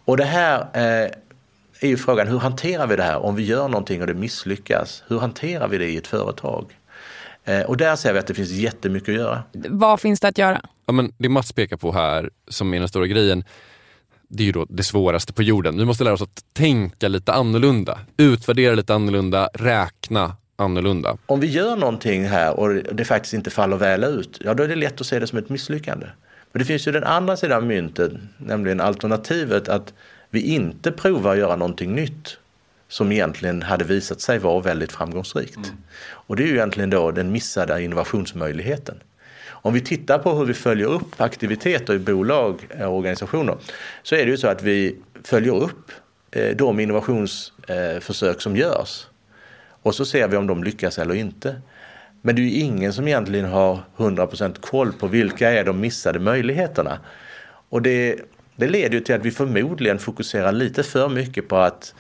[0.06, 1.12] Och det här eh,
[1.80, 5.04] är ju frågan, hur hanterar vi det här om vi gör någonting och det misslyckas?
[5.08, 6.66] Hur hanterar vi det i ett företag?
[7.46, 9.44] Eh, och där ser vi att det finns jättemycket att göra.
[9.54, 10.62] Vad finns det att göra?
[10.86, 13.44] Ja, men det Mats pekar på här, som är den stora grejen,
[14.28, 15.78] det är ju då det svåraste på jorden.
[15.78, 21.18] Vi måste lära oss att tänka lite annorlunda, utvärdera lite annorlunda, räkna annorlunda.
[21.26, 24.68] Om vi gör någonting här och det faktiskt inte faller väl ut, ja då är
[24.68, 26.06] det lätt att se det som ett misslyckande.
[26.52, 29.94] Men det finns ju den andra sidan av myntet, nämligen alternativet att
[30.30, 32.38] vi inte provar att göra någonting nytt
[32.92, 35.56] som egentligen hade visat sig vara väldigt framgångsrikt.
[35.56, 35.70] Mm.
[36.02, 39.04] Och det är ju egentligen då den missade innovationsmöjligheten.
[39.50, 43.56] Om vi tittar på hur vi följer upp aktiviteter i bolag och organisationer
[44.04, 45.92] så är det ju så att vi följer upp
[46.32, 49.08] eh, de innovationsförsök som görs.
[49.82, 51.62] Och så ser vi om de lyckas eller inte.
[52.22, 56.20] Men det är ju ingen som egentligen har 100% koll på vilka är de missade
[56.20, 57.00] möjligheterna.
[57.70, 58.20] Och det,
[58.56, 61.94] det leder ju till att vi förmodligen fokuserar lite för mycket på att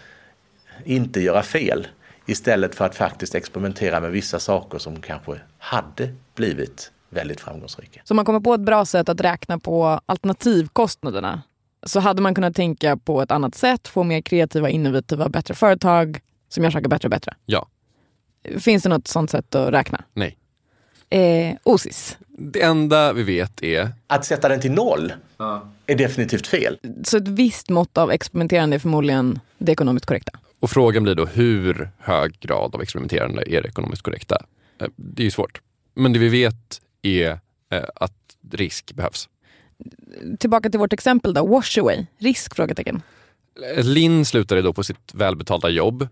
[0.85, 1.87] inte göra fel
[2.25, 8.01] istället för att faktiskt experimentera med vissa saker som kanske hade blivit väldigt framgångsrika.
[8.03, 11.41] Så man kommer på ett bra sätt att räkna på alternativkostnaderna
[11.83, 16.19] så hade man kunnat tänka på ett annat sätt, få mer kreativa, innovativa, bättre företag
[16.49, 17.33] som gör saker bättre och bättre?
[17.45, 17.67] Ja.
[18.59, 20.03] Finns det något sånt sätt att räkna?
[20.13, 20.37] Nej.
[21.09, 22.17] Eh, OSIS?
[22.27, 23.89] Det enda vi vet är...
[24.07, 25.69] Att sätta den till noll ja.
[25.85, 26.77] är definitivt fel.
[27.03, 30.31] Så ett visst mått av experimenterande är förmodligen det ekonomiskt korrekta?
[30.61, 34.45] Och frågan blir då hur hög grad av experimenterande är det ekonomiskt korrekta?
[34.81, 35.61] Eh, det är ju svårt.
[35.93, 37.39] Men det vi vet är
[37.71, 38.13] eh, att
[38.51, 39.29] risk behövs.
[40.39, 42.05] Tillbaka till vårt exempel då, Washaway.
[42.17, 42.55] Risk?
[42.55, 43.01] Frågetecken.
[43.77, 46.07] Linn slutade då på sitt välbetalda jobb.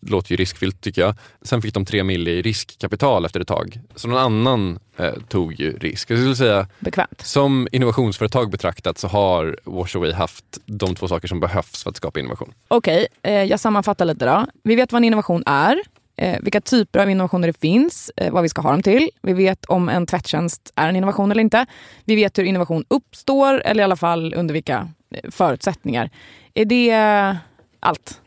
[0.00, 1.14] Låter ju riskfyllt tycker jag.
[1.42, 3.80] Sen fick de tre mil i riskkapital efter ett tag.
[3.94, 6.10] Så någon annan eh, tog ju risk.
[6.10, 7.20] Jag skulle säga, Bekvämt.
[7.20, 12.20] Som innovationsföretag betraktat så har Washaway haft de två saker som behövs för att skapa
[12.20, 12.52] innovation.
[12.68, 14.46] Okej, okay, eh, jag sammanfattar lite då.
[14.62, 15.78] Vi vet vad en innovation är.
[16.16, 19.10] Eh, vilka typer av innovationer det finns, eh, vad vi ska ha dem till.
[19.22, 21.66] Vi vet om en tvättjänst är en innovation eller inte.
[22.04, 24.88] Vi vet hur innovation uppstår, eller i alla fall under vilka
[25.30, 26.10] förutsättningar.
[26.54, 27.38] Är det
[27.80, 28.20] allt?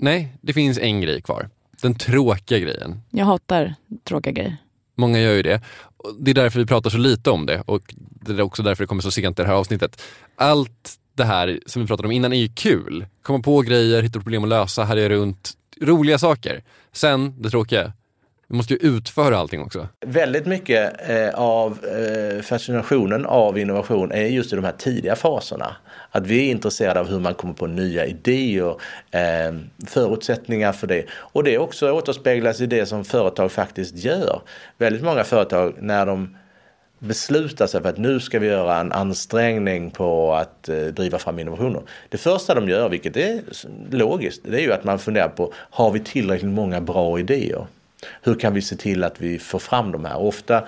[0.00, 1.50] Nej, det finns en grej kvar.
[1.82, 3.00] Den tråkiga grejen.
[3.10, 3.74] Jag hatar
[4.04, 4.56] tråkiga grejer.
[4.94, 5.60] Många gör ju det.
[6.18, 8.88] Det är därför vi pratar så lite om det och det är också därför det
[8.88, 10.02] kommer så sent i det här avsnittet.
[10.36, 13.06] Allt det här som vi pratade om innan är ju kul.
[13.22, 15.52] Komma på grejer, hitta problem att lösa, härja runt.
[15.80, 16.62] Roliga saker.
[16.92, 17.92] Sen, det tråkiga,
[18.48, 19.88] vi måste ju utföra allting också.
[20.06, 25.76] Väldigt mycket eh, av eh, fascinationen av innovation är just i de här tidiga faserna.
[26.10, 28.76] Att vi är intresserade av hur man kommer på nya idéer,
[29.10, 29.54] eh,
[29.86, 31.04] förutsättningar för det.
[31.10, 34.40] Och det också återspeglas i det som företag faktiskt gör.
[34.78, 36.36] Väldigt många företag när de
[36.98, 41.38] beslutar sig för att nu ska vi göra en ansträngning på att eh, driva fram
[41.38, 41.82] innovationer.
[42.08, 43.42] Det första de gör, vilket är
[43.90, 47.66] logiskt, det är ju att man funderar på har vi tillräckligt många bra idéer?
[48.22, 50.18] Hur kan vi se till att vi får fram de här?
[50.18, 50.64] Ofta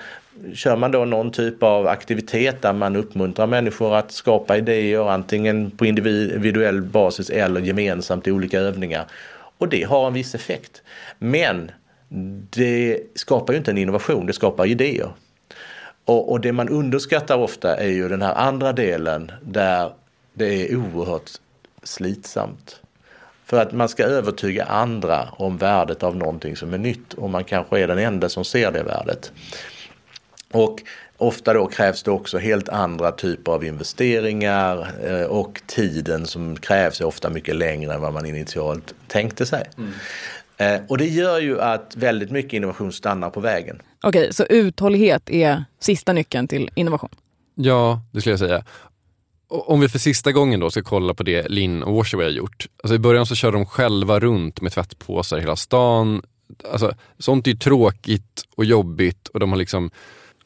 [0.54, 5.70] kör man då någon typ av aktivitet där man uppmuntrar människor att skapa idéer antingen
[5.70, 9.06] på individuell basis eller gemensamt i olika övningar.
[9.58, 10.82] Och det har en viss effekt.
[11.18, 11.70] Men
[12.50, 15.10] det skapar ju inte en innovation, det skapar idéer.
[16.04, 19.92] Och, och det man underskattar ofta är ju den här andra delen där
[20.32, 21.30] det är oerhört
[21.82, 22.79] slitsamt.
[23.50, 27.44] För att man ska övertyga andra om värdet av någonting som är nytt och man
[27.44, 29.32] kanske är den enda som ser det värdet.
[30.52, 30.82] Och
[31.16, 37.00] ofta då krävs det också helt andra typer av investeringar eh, och tiden som krävs
[37.00, 39.70] är ofta mycket längre än vad man initialt tänkte sig.
[39.78, 39.92] Mm.
[40.56, 43.82] Eh, och det gör ju att väldigt mycket innovation stannar på vägen.
[44.02, 47.10] Okej, så uthållighet är sista nyckeln till innovation?
[47.54, 48.64] Ja, det skulle jag säga.
[49.50, 52.66] Om vi för sista gången då ska kolla på det Linn och Washaway har gjort.
[52.82, 56.22] Alltså I början så körde de själva runt med tvättpåsar i hela stan.
[56.72, 59.90] Alltså, sånt är ju tråkigt och jobbigt och de har liksom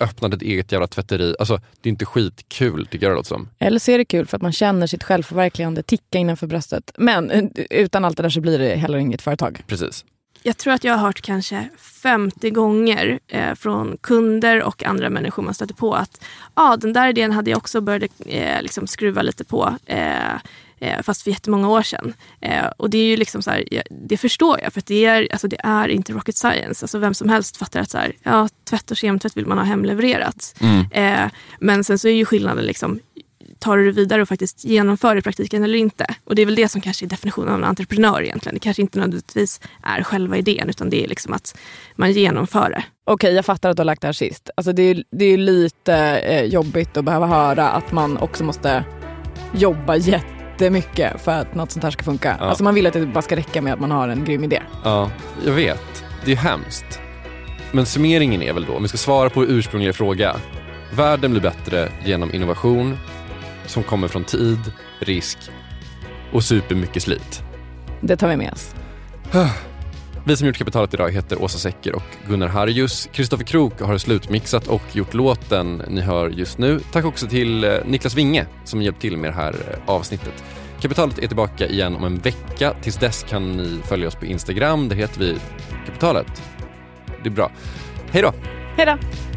[0.01, 1.35] öppnat ett eget jävla tvätteri.
[1.39, 3.49] Alltså det är inte skitkul tycker jag det som.
[3.59, 6.91] Eller så är det kul för att man känner sitt självförverkligande ticka innanför bröstet.
[6.99, 9.63] Men eh, utan allt det där så blir det heller inget företag.
[9.67, 10.05] Precis.
[10.47, 15.43] Jag tror att jag har hört kanske 50 gånger eh, från kunder och andra människor
[15.43, 16.25] man stöter på att
[16.55, 19.77] ah, den där idén hade jag också börjat eh, liksom skruva lite på.
[19.87, 20.35] Eh,
[20.79, 22.15] eh, fast för jättemånga år sedan.
[22.41, 25.49] Eh, och det är ju liksom så här, det förstår jag för det är, alltså
[25.49, 26.85] det är inte rocket science.
[26.85, 29.65] Alltså vem som helst fattar att så här, ja, tvätt och kemtvätt vill man ha
[29.65, 30.55] hemlevererat.
[30.61, 30.87] Mm.
[30.91, 33.01] Eh, men sen så är ju skillnaden liksom,
[33.65, 36.07] tar du det vidare och faktiskt genomför det i praktiken eller inte?
[36.25, 38.55] Och det är väl det som kanske är definitionen av en entreprenör egentligen.
[38.55, 41.59] Det kanske inte nödvändigtvis är själva idén utan det är liksom att
[41.97, 42.85] man genomför det.
[43.05, 44.51] Okej, jag fattar att du har lagt det här sist.
[44.57, 48.85] Alltså det, är, det är lite eh, jobbigt att behöva höra att man också måste
[49.55, 52.37] jobba jättemycket för att något sånt här ska funka.
[52.41, 52.47] Ja.
[52.47, 54.63] Alltså man vill att det bara ska räcka med att man har en grym idé.
[54.85, 55.11] Ja,
[55.47, 56.05] jag vet.
[56.25, 57.01] Det är hemskt.
[57.73, 60.37] Men summeringen är väl då, om vi ska svara på ursprungliga fråga.
[60.93, 62.97] Världen blir bättre genom innovation,
[63.67, 65.39] som kommer från tid, risk
[66.33, 67.43] och supermycket slit.
[68.01, 68.75] Det tar vi med oss.
[70.27, 73.09] Vi som gjort kapitalet idag heter Åsa Secker och Gunnar Harjus.
[73.13, 76.81] Kristoffer Krook har slutmixat och gjort låten ni hör just nu.
[76.93, 80.45] Tack också till eh, Niklas Winge som hjälpt till med det här eh, avsnittet.
[80.81, 82.75] Kapitalet är tillbaka igen om en vecka.
[82.83, 84.89] Tills dess kan ni följa oss på Instagram.
[84.89, 85.37] Där heter vi
[85.87, 86.43] Kapitalet.
[87.23, 87.51] Det är bra.
[88.11, 88.33] Hej då!
[88.77, 89.34] Hej då!